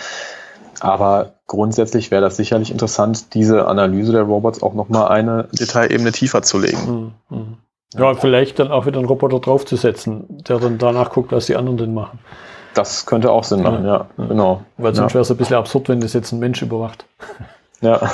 [0.81, 6.43] Aber grundsätzlich wäre das sicherlich interessant, diese Analyse der Robots auch nochmal eine Detailebene tiefer
[6.43, 7.15] zu legen.
[7.31, 7.37] Mhm.
[7.37, 7.57] mhm.
[7.97, 11.79] Ja, vielleicht dann auch wieder einen Roboter draufzusetzen, der dann danach guckt, was die anderen
[11.79, 12.19] denn machen.
[12.75, 14.63] Das könnte auch Sinn machen, ja, ja genau.
[14.77, 15.15] Weil sonst ja.
[15.15, 17.07] wäre es ein bisschen absurd, wenn das jetzt ein Mensch überwacht.
[17.81, 18.11] Ja.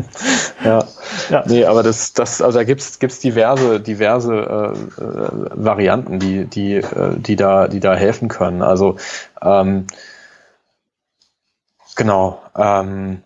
[0.64, 0.84] ja.
[1.30, 1.44] ja.
[1.46, 6.76] Nee, aber das, das, also da gibt's gibt's diverse, diverse äh, äh, Varianten, die, die,
[6.76, 8.62] äh, die da, die da helfen können.
[8.62, 8.96] Also
[9.42, 9.86] ähm,
[11.96, 12.40] genau.
[12.56, 13.22] Ähm,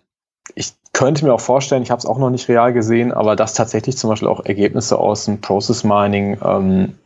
[0.55, 3.53] ich könnte mir auch vorstellen, ich habe es auch noch nicht real gesehen, aber dass
[3.53, 6.97] tatsächlich zum Beispiel auch Ergebnisse aus dem Process Mining ähm,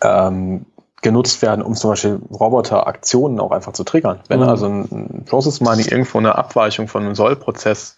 [0.00, 0.64] ähm,
[1.02, 4.20] genutzt werden, um zum Beispiel Roboteraktionen auch einfach zu triggern.
[4.28, 4.48] Wenn mhm.
[4.48, 7.94] also ein Process Mining irgendwo eine Abweichung von einem Sollprozess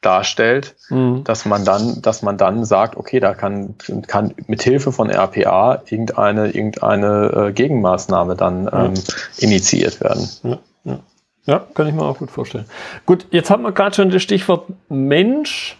[0.00, 1.24] darstellt, mhm.
[1.24, 3.74] dass man dann, dass man dann sagt, okay, da kann,
[4.06, 8.94] kann mit Hilfe von RPA irgendeine, irgendeine äh, Gegenmaßnahme dann ähm,
[9.38, 10.28] initiiert werden.
[10.44, 10.98] Ja, ja.
[11.46, 12.66] ja, kann ich mir auch gut vorstellen.
[13.06, 15.76] Gut, jetzt haben wir gerade schon das Stichwort Mensch.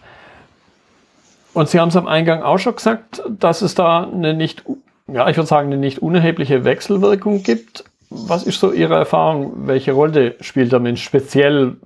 [1.53, 4.65] Und Sie haben es am Eingang auch schon gesagt, dass es da eine nicht
[5.13, 7.83] ja, ich würde sagen, eine nicht unerhebliche Wechselwirkung gibt.
[8.09, 9.67] Was ist so Ihre Erfahrung?
[9.67, 11.77] Welche Rolle spielt der Mensch speziell?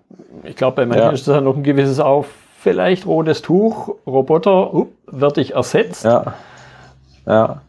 [0.43, 1.12] Ich glaube, bei manchen ja.
[1.12, 2.27] ist das ja noch ein gewisses Auf,
[2.59, 6.05] vielleicht rotes Tuch, Roboter, up, werde ich ersetzt?
[6.05, 6.33] Ja.
[7.25, 7.62] Ja.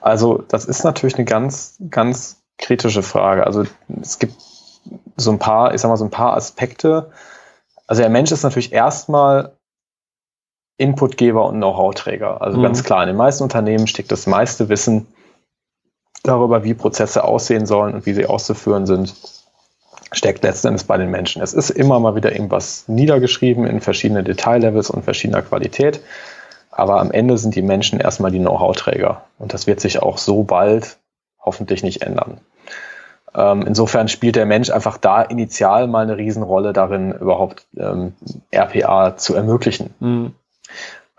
[0.00, 3.46] Also, das ist natürlich eine ganz, ganz kritische Frage.
[3.46, 3.64] Also,
[4.00, 4.34] es gibt
[5.16, 7.10] so ein paar, ich sag mal, so ein paar Aspekte.
[7.86, 9.52] Also, der Mensch ist natürlich erstmal
[10.78, 12.40] Inputgeber und Know-how-Träger.
[12.40, 12.62] Also mhm.
[12.62, 15.06] ganz klar, in den meisten Unternehmen steckt das meiste Wissen
[16.22, 19.14] darüber, wie Prozesse aussehen sollen und wie sie auszuführen sind,
[20.12, 21.42] steckt letztendlich bei den Menschen.
[21.42, 26.00] Es ist immer mal wieder irgendwas niedergeschrieben in verschiedenen Detaillevels und verschiedener Qualität.
[26.70, 29.22] Aber am Ende sind die Menschen erstmal die Know-how-Träger.
[29.38, 30.96] Und das wird sich auch so bald
[31.40, 32.40] hoffentlich nicht ändern.
[33.34, 38.14] Ähm, insofern spielt der Mensch einfach da initial mal eine Riesenrolle darin, überhaupt ähm,
[38.54, 39.92] RPA zu ermöglichen.
[40.00, 40.34] Mhm.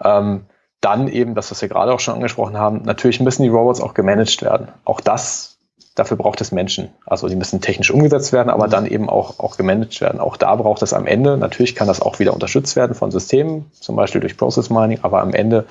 [0.03, 0.45] Ähm,
[0.81, 3.93] dann eben das, was wir gerade auch schon angesprochen haben, natürlich müssen die Robots auch
[3.93, 4.69] gemanagt werden.
[4.85, 5.57] Auch das,
[5.95, 6.89] dafür braucht es Menschen.
[7.05, 10.21] Also die müssen technisch umgesetzt werden, aber dann eben auch, auch gemanagt werden.
[10.21, 13.69] Auch da braucht es am Ende, natürlich kann das auch wieder unterstützt werden von Systemen,
[13.73, 15.65] zum Beispiel durch Process Mining, aber am Ende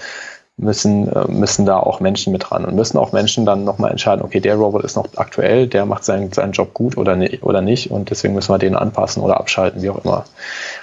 [0.59, 4.23] müssen, äh, müssen da auch Menschen mit dran und müssen auch Menschen dann nochmal entscheiden,
[4.23, 7.61] okay, der Robot ist noch aktuell, der macht seinen, seinen Job gut oder, nicht, oder
[7.63, 10.25] nicht und deswegen müssen wir den anpassen oder abschalten, wie auch immer.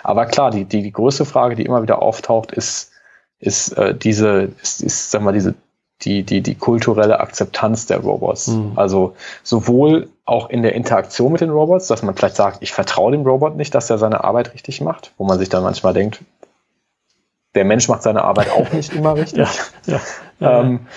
[0.04, 2.92] Aber klar, die, die, die größte Frage, die immer wieder auftaucht, ist,
[3.40, 5.54] ist äh, diese, ist, ist, sag mal, diese,
[6.02, 8.48] die, die, die kulturelle Akzeptanz der Robots.
[8.48, 8.74] Mhm.
[8.76, 13.12] Also sowohl auch in der Interaktion mit den Robots, dass man vielleicht sagt, ich vertraue
[13.12, 16.22] dem Robot nicht, dass er seine Arbeit richtig macht, wo man sich dann manchmal denkt,
[17.56, 19.48] der Mensch macht seine Arbeit auch nicht immer richtig.
[19.86, 20.00] ja,
[20.40, 20.88] ja, ähm,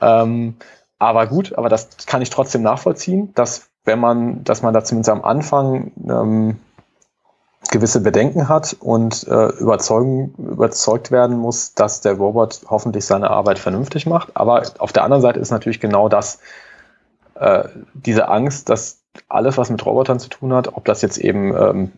[0.00, 0.56] ähm,
[0.98, 5.10] aber gut, aber das kann ich trotzdem nachvollziehen, dass wenn man, dass man da zumindest
[5.10, 6.58] am Anfang ähm,
[7.70, 13.58] gewisse Bedenken hat und äh, überzeugen, überzeugt werden muss, dass der Robot hoffentlich seine Arbeit
[13.58, 14.36] vernünftig macht.
[14.36, 16.38] Aber auf der anderen Seite ist natürlich genau das,
[17.34, 18.97] äh, diese Angst, dass
[19.28, 21.92] alles, was mit Robotern zu tun hat, ob das jetzt eben ähm,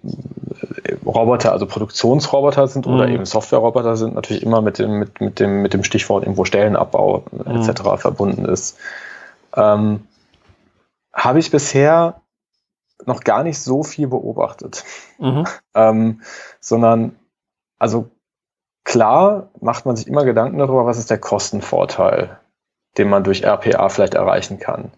[1.05, 2.95] Roboter, also Produktionsroboter sind mhm.
[2.95, 6.45] oder eben Softwareroboter sind, natürlich immer mit dem, mit, mit dem, mit dem Stichwort irgendwo
[6.45, 7.57] Stellenabbau mhm.
[7.57, 7.83] etc.
[7.97, 8.79] verbunden ist.
[9.55, 10.07] Ähm,
[11.13, 12.21] Habe ich bisher
[13.07, 14.85] noch gar nicht so viel beobachtet,
[15.19, 15.47] mhm.
[15.75, 16.21] ähm,
[16.61, 17.17] sondern
[17.79, 18.11] also
[18.85, 22.39] klar macht man sich immer Gedanken darüber, was ist der Kostenvorteil,
[22.99, 24.93] den man durch RPA vielleicht erreichen kann.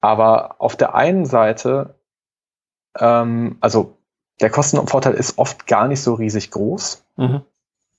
[0.00, 1.94] Aber auf der einen Seite,
[2.98, 3.96] ähm, also
[4.40, 7.04] der Kostenvorteil ist oft gar nicht so riesig groß.
[7.16, 7.42] Mhm.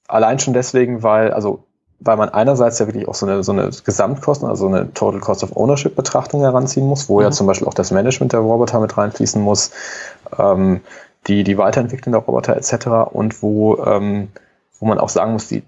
[0.08, 1.64] Allein schon deswegen, weil, also,
[2.00, 5.44] weil man einerseits ja wirklich auch so eine, so eine Gesamtkosten, also eine Total Cost
[5.44, 7.26] of Ownership Betrachtung heranziehen muss, wo mhm.
[7.26, 9.72] ja zum Beispiel auch das Management der Roboter mit reinfließen muss,
[10.38, 10.82] ähm,
[11.28, 13.12] die, die Weiterentwicklung der Roboter etc.
[13.12, 14.30] und wo, ähm,
[14.80, 15.64] wo man auch sagen muss, die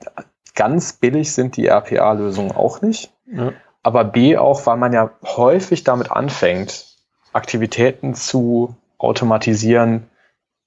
[0.56, 3.14] ganz billig sind die RPA-Lösungen auch nicht.
[3.28, 3.54] Ja.
[3.84, 6.86] Aber B auch, weil man ja häufig damit anfängt,
[7.34, 10.10] Aktivitäten zu automatisieren,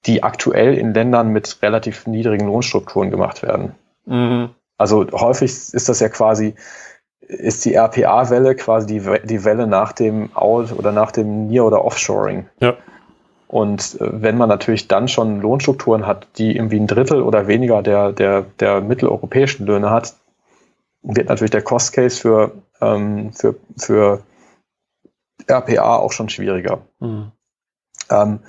[0.05, 3.73] die aktuell in Ländern mit relativ niedrigen Lohnstrukturen gemacht werden.
[4.05, 4.49] Mhm.
[4.77, 6.53] Also häufig ist das ja quasi,
[7.21, 11.83] ist die RPA-Welle quasi die, die Welle nach dem Out oder nach dem Near- oder
[11.83, 12.47] Offshoring.
[12.59, 12.77] Ja.
[13.47, 17.81] Und äh, wenn man natürlich dann schon Lohnstrukturen hat, die irgendwie ein Drittel oder weniger
[17.81, 20.13] der, der, der mitteleuropäischen Löhne hat,
[21.01, 24.23] wird natürlich der Cost Case für, ähm, für, für
[25.47, 26.81] RPA auch schon schwieriger.
[26.99, 27.31] Mhm.
[28.09, 28.39] Ähm,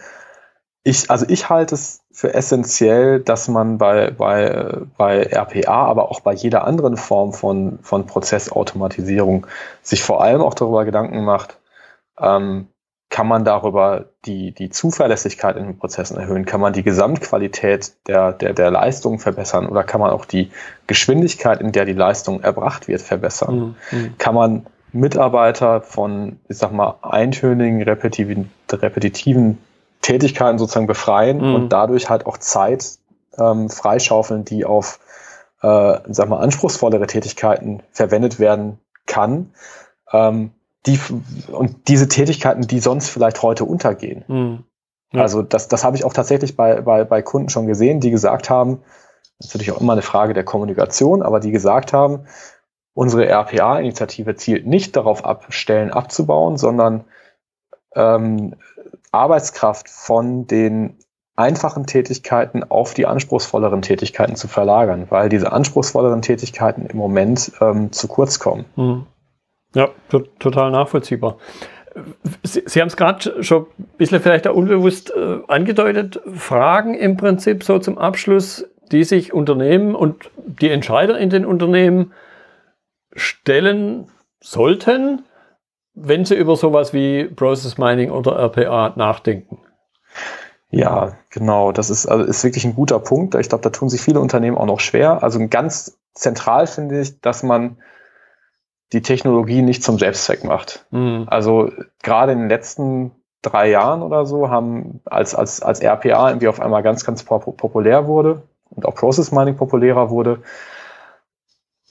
[0.84, 6.20] ich, also ich halte es für essentiell, dass man bei, bei, bei RPA, aber auch
[6.20, 9.46] bei jeder anderen Form von, von Prozessautomatisierung
[9.82, 11.58] sich vor allem auch darüber Gedanken macht,
[12.18, 12.68] ähm,
[13.10, 16.44] kann man darüber die, die Zuverlässigkeit in den Prozessen erhöhen?
[16.44, 19.66] Kann man die Gesamtqualität der, der, der Leistung verbessern?
[19.66, 20.50] Oder kann man auch die
[20.86, 23.76] Geschwindigkeit, in der die Leistung erbracht wird, verbessern?
[23.90, 23.98] Mhm.
[23.98, 24.18] mhm.
[24.18, 29.58] Kann man Mitarbeiter von, ich sag mal, eintönigen, repetitiven, repetitiven
[30.02, 31.54] Tätigkeiten sozusagen befreien mhm.
[31.54, 32.98] und dadurch halt auch Zeit
[33.38, 35.00] ähm, freischaufeln, die auf,
[35.62, 39.52] äh, sag mal, anspruchsvollere Tätigkeiten verwendet werden kann.
[40.12, 40.52] Ähm,
[40.86, 40.98] die,
[41.50, 44.24] und diese Tätigkeiten, die sonst vielleicht heute untergehen.
[44.28, 44.64] Mhm.
[45.12, 45.22] Ja.
[45.22, 48.50] Also das, das habe ich auch tatsächlich bei, bei, bei Kunden schon gesehen, die gesagt
[48.50, 48.82] haben,
[49.38, 52.26] das ist natürlich auch immer eine Frage der Kommunikation, aber die gesagt haben,
[52.94, 57.04] unsere RPA-Initiative zielt nicht darauf ab, Stellen abzubauen, sondern
[57.94, 58.54] ähm,
[59.12, 60.98] Arbeitskraft von den
[61.36, 67.92] einfachen Tätigkeiten auf die anspruchsvolleren Tätigkeiten zu verlagern, weil diese anspruchsvolleren Tätigkeiten im Moment ähm,
[67.92, 68.64] zu kurz kommen.
[68.74, 69.06] Mhm.
[69.74, 69.90] Ja,
[70.38, 71.38] total nachvollziehbar.
[72.42, 76.20] Sie, Sie haben es gerade schon ein bisschen vielleicht auch unbewusst äh, angedeutet.
[76.34, 82.12] Fragen im Prinzip so zum Abschluss, die sich Unternehmen und die Entscheider in den Unternehmen
[83.14, 85.24] stellen sollten,
[85.94, 89.58] wenn Sie über sowas wie Process Mining oder RPA nachdenken.
[90.70, 91.72] Ja, genau.
[91.72, 93.34] Das ist, also ist wirklich ein guter Punkt.
[93.34, 95.22] Ich glaube, da tun sich viele Unternehmen auch noch schwer.
[95.22, 97.78] Also ganz zentral finde ich, dass man
[98.92, 100.86] die Technologie nicht zum Selbstzweck macht.
[100.90, 101.24] Mhm.
[101.26, 101.70] Also
[102.02, 106.60] gerade in den letzten drei Jahren oder so haben, als, als, als RPA irgendwie auf
[106.60, 110.42] einmal ganz, ganz populär wurde und auch Process Mining populärer wurde,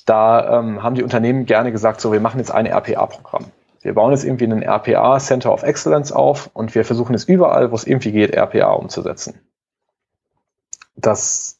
[0.05, 3.45] da ähm, haben die Unternehmen gerne gesagt, so, wir machen jetzt ein RPA-Programm.
[3.81, 7.71] Wir bauen jetzt irgendwie einen RPA Center of Excellence auf und wir versuchen es überall,
[7.71, 9.39] wo es irgendwie geht, RPA umzusetzen.
[10.95, 11.59] Das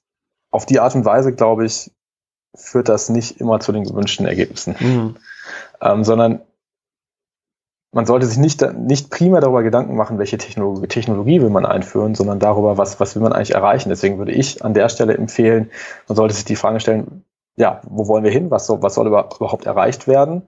[0.50, 1.92] auf die Art und Weise, glaube ich,
[2.58, 4.76] führt das nicht immer zu den gewünschten Ergebnissen.
[4.80, 5.16] Mhm.
[5.82, 6.42] Ähm, sondern
[7.94, 12.16] man sollte sich nicht, nicht primär darüber Gedanken machen, welche Technologie, Technologie will man einführen,
[12.16, 13.90] sondern darüber, was, was will man eigentlich erreichen.
[13.90, 15.72] Deswegen würde ich an der Stelle empfehlen,
[16.08, 17.24] man sollte sich die Frage stellen,
[17.56, 18.52] ja, wo wollen wir hin?
[18.52, 20.44] Was soll, was soll überhaupt erreicht werden?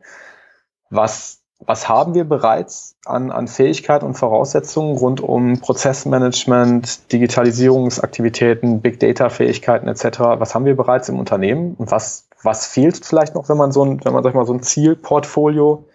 [0.92, 9.00] Was, was haben wir bereits an, an Fähigkeiten und Voraussetzungen rund um Prozessmanagement, Digitalisierungsaktivitäten, Big
[9.00, 10.20] Data Fähigkeiten etc.?
[10.20, 13.84] Was haben wir bereits im Unternehmen und was was fehlt vielleicht noch, wenn man so
[13.84, 15.86] ein, wenn man sag ich mal so ein Zielportfolio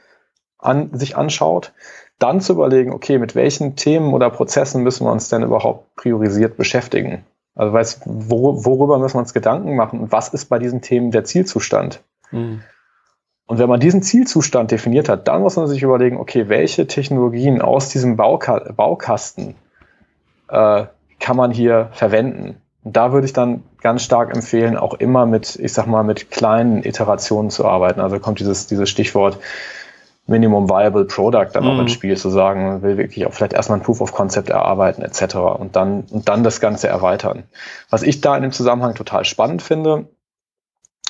[0.58, 1.72] an sich anschaut,
[2.18, 6.56] dann zu überlegen, okay, mit welchen Themen oder Prozessen müssen wir uns denn überhaupt priorisiert
[6.56, 7.24] beschäftigen?
[7.54, 11.10] Also weiß, wo, worüber müssen wir uns Gedanken machen und was ist bei diesen Themen
[11.10, 12.02] der Zielzustand?
[12.30, 12.62] Mhm.
[13.46, 17.60] Und wenn man diesen Zielzustand definiert hat, dann muss man sich überlegen, okay, welche Technologien
[17.60, 19.54] aus diesem Bauka Baukasten
[20.48, 20.84] äh,
[21.20, 22.56] kann man hier verwenden?
[22.84, 26.30] Und da würde ich dann ganz stark empfehlen, auch immer mit, ich sag mal, mit
[26.30, 28.00] kleinen Iterationen zu arbeiten.
[28.00, 29.38] Also kommt dieses, dieses Stichwort
[30.26, 31.94] Minimum Viable Product dann auch ins mhm.
[31.94, 35.34] Spiel zu sagen, man will wirklich auch vielleicht erstmal ein Proof of Concept erarbeiten etc.
[35.34, 37.42] und dann, und dann das Ganze erweitern.
[37.90, 40.06] Was ich da in dem Zusammenhang total spannend finde,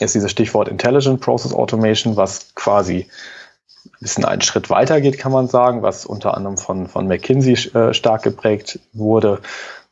[0.01, 3.07] ist dieses Stichwort Intelligent Process Automation, was quasi
[3.85, 7.55] ein bisschen einen Schritt weiter geht, kann man sagen, was unter anderem von, von McKinsey
[7.75, 9.41] äh, stark geprägt wurde.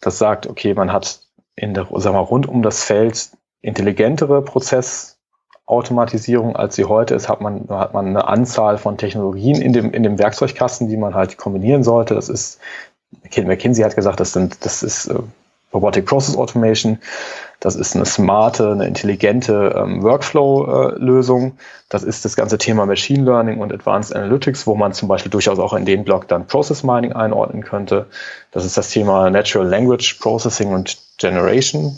[0.00, 1.20] Das sagt, okay, man hat
[1.54, 3.30] in der, sagen wir, rund um das Feld
[3.60, 9.72] intelligentere Prozessautomatisierung, als sie heute ist, hat man, hat man eine Anzahl von Technologien in
[9.72, 12.14] dem, in dem Werkzeugkasten, die man halt kombinieren sollte.
[12.14, 12.58] Das ist,
[13.36, 15.20] McKinsey hat gesagt, das sind, das ist äh,
[15.72, 16.98] Robotic Process Automation.
[17.60, 21.58] Das ist eine smarte, eine intelligente ähm, Workflow-Lösung.
[21.88, 25.60] das ist das ganze Thema Machine Learning und Advanced Analytics, wo man zum Beispiel durchaus
[25.60, 28.06] auch in den Block dann Process Mining einordnen könnte.
[28.50, 31.96] Das ist das Thema Natural Language Processing und Generation.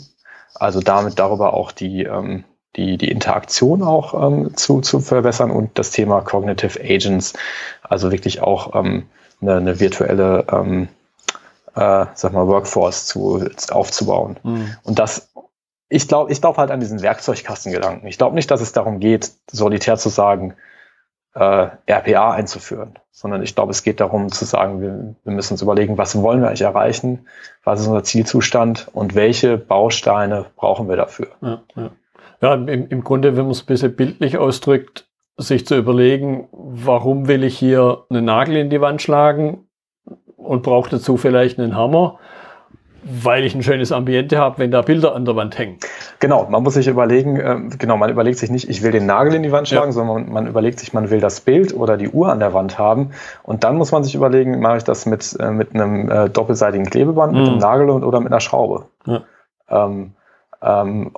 [0.53, 2.43] Also damit darüber auch die, ähm,
[2.75, 7.33] die, die Interaktion auch ähm, zu, zu verbessern und das Thema Cognitive Agents,
[7.81, 9.07] also wirklich auch ähm,
[9.41, 10.89] eine, eine virtuelle ähm,
[11.75, 14.37] äh, sag mal, Workforce zu, aufzubauen.
[14.43, 14.75] Mhm.
[14.83, 15.31] Und das,
[15.89, 18.07] ich glaube, ich glaube halt an diesen Werkzeugkastengedanken.
[18.07, 20.55] Ich glaube nicht, dass es darum geht, solitär zu sagen,
[21.33, 25.61] äh, RPA einzuführen, sondern ich glaube, es geht darum zu sagen, wir, wir müssen uns
[25.61, 27.27] überlegen, was wollen wir eigentlich erreichen,
[27.65, 31.27] was ist unser Zielzustand und welche Bausteine brauchen wir dafür.
[31.41, 31.89] Ja, ja.
[32.41, 37.27] ja im, im Grunde, wenn man es ein bisschen bildlich ausdrückt, sich zu überlegen, warum
[37.27, 39.64] will ich hier einen Nagel in die Wand schlagen
[40.45, 42.19] und brauche dazu vielleicht einen Hammer
[43.05, 45.77] weil ich ein schönes Ambiente habe, wenn da Bilder an der Wand hängen.
[46.19, 49.35] Genau, man muss sich überlegen, äh, genau, man überlegt sich nicht, ich will den Nagel
[49.35, 49.91] in die Wand schlagen, ja.
[49.91, 53.11] sondern man überlegt sich, man will das Bild oder die Uhr an der Wand haben.
[53.43, 56.87] Und dann muss man sich überlegen, mache ich das mit, äh, mit einem äh, doppelseitigen
[56.87, 57.39] Klebeband, mhm.
[57.39, 58.85] mit einem Nagel und, oder mit einer Schraube.
[59.05, 59.21] Ja.
[59.69, 60.13] Ähm,
[60.63, 61.11] ähm,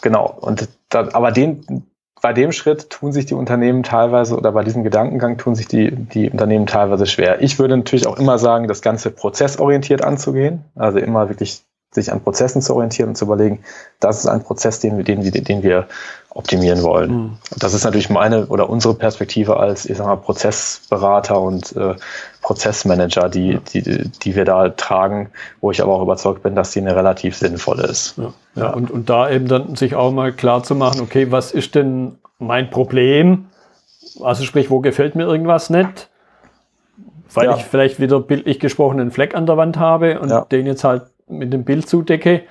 [0.00, 1.86] genau, und da, aber den,
[2.20, 5.90] bei dem Schritt tun sich die Unternehmen teilweise oder bei diesem Gedankengang tun sich die,
[5.90, 7.42] die Unternehmen teilweise schwer.
[7.42, 11.62] Ich würde natürlich auch immer sagen, das Ganze prozessorientiert anzugehen, also immer wirklich
[11.92, 13.64] sich an Prozessen zu orientieren und zu überlegen,
[13.98, 15.88] das ist ein Prozess, den den, den wir
[16.30, 17.10] optimieren wollen.
[17.10, 17.38] Mhm.
[17.58, 21.96] Das ist natürlich meine oder unsere Perspektive als, ich sag mal, Prozessberater und äh,
[22.40, 26.80] Prozessmanager, die, die, die wir da tragen, wo ich aber auch überzeugt bin, dass die
[26.80, 28.16] eine relativ sinnvolle ist.
[28.16, 28.70] Ja, ja.
[28.70, 32.18] Und, und da eben dann sich auch mal klar zu machen, okay, was ist denn
[32.38, 33.46] mein Problem?
[34.22, 36.08] Also sprich, wo gefällt mir irgendwas nicht?
[37.34, 37.56] Weil ja.
[37.56, 40.46] ich vielleicht wieder bildlich gesprochen einen Fleck an der Wand habe und ja.
[40.50, 42.42] den jetzt halt mit dem Bild zudecke.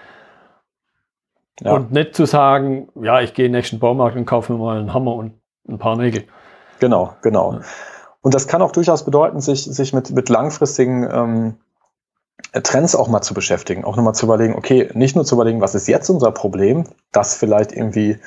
[1.61, 1.73] Ja.
[1.73, 4.77] Und nicht zu sagen, ja, ich gehe in den nächsten Baumarkt und kaufe mir mal
[4.77, 5.33] einen Hammer und
[5.67, 6.23] ein paar Nägel.
[6.79, 7.53] Genau, genau.
[7.53, 7.61] Ja.
[8.21, 11.57] Und das kann auch durchaus bedeuten, sich, sich mit, mit langfristigen ähm,
[12.63, 13.85] Trends auch mal zu beschäftigen.
[13.85, 17.35] Auch nochmal zu überlegen, okay, nicht nur zu überlegen, was ist jetzt unser Problem, dass
[17.35, 18.19] vielleicht irgendwie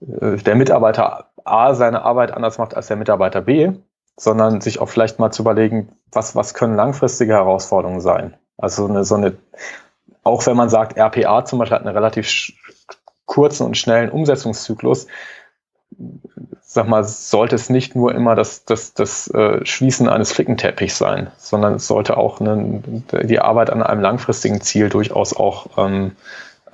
[0.00, 3.72] äh, der Mitarbeiter A seine Arbeit anders macht als der Mitarbeiter B,
[4.16, 8.36] sondern sich auch vielleicht mal zu überlegen, was, was können langfristige Herausforderungen sein.
[8.58, 9.36] Also eine, so eine,
[10.22, 12.52] auch wenn man sagt, RPA zum Beispiel hat einen relativ
[13.26, 15.06] kurzen und schnellen Umsetzungszyklus,
[16.62, 21.30] sag mal, sollte es nicht nur immer das, das, das äh, Schließen eines Flickenteppichs sein,
[21.36, 22.82] sondern es sollte auch eine,
[23.24, 26.12] die Arbeit an einem langfristigen Ziel durchaus auch, ähm,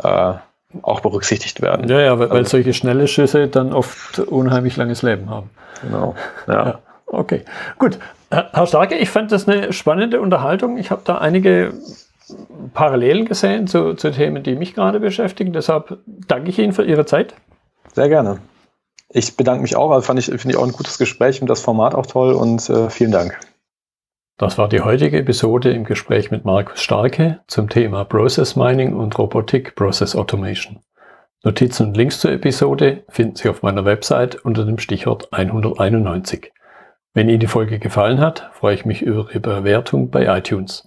[0.02, 0.34] äh,
[0.82, 1.88] auch berücksichtigt werden.
[1.88, 5.50] Ja, ja, weil, also, solche schnelle Schüsse dann oft unheimlich langes Leben haben.
[5.82, 6.14] Genau.
[6.46, 6.66] Ja.
[6.66, 6.78] ja.
[7.06, 7.44] Okay,
[7.78, 7.98] gut.
[8.30, 10.78] Herr Starke, ich fand das eine spannende Unterhaltung.
[10.78, 11.72] Ich habe da einige
[12.74, 15.52] Parallelen gesehen zu, zu Themen, die mich gerade beschäftigen.
[15.52, 17.34] Deshalb danke ich Ihnen für Ihre Zeit.
[17.94, 18.38] Sehr gerne.
[19.08, 19.90] Ich bedanke mich auch.
[19.90, 22.68] Also fand ich, finde ich auch ein gutes Gespräch und das Format auch toll und
[22.68, 23.38] äh, vielen Dank.
[24.38, 29.18] Das war die heutige Episode im Gespräch mit Markus Starke zum Thema Process Mining und
[29.18, 30.80] Robotic Process Automation.
[31.42, 36.52] Notizen und Links zur Episode finden Sie auf meiner Website unter dem Stichwort 191.
[37.14, 40.86] Wenn Ihnen die Folge gefallen hat, freue ich mich über Ihre Bewertung bei iTunes.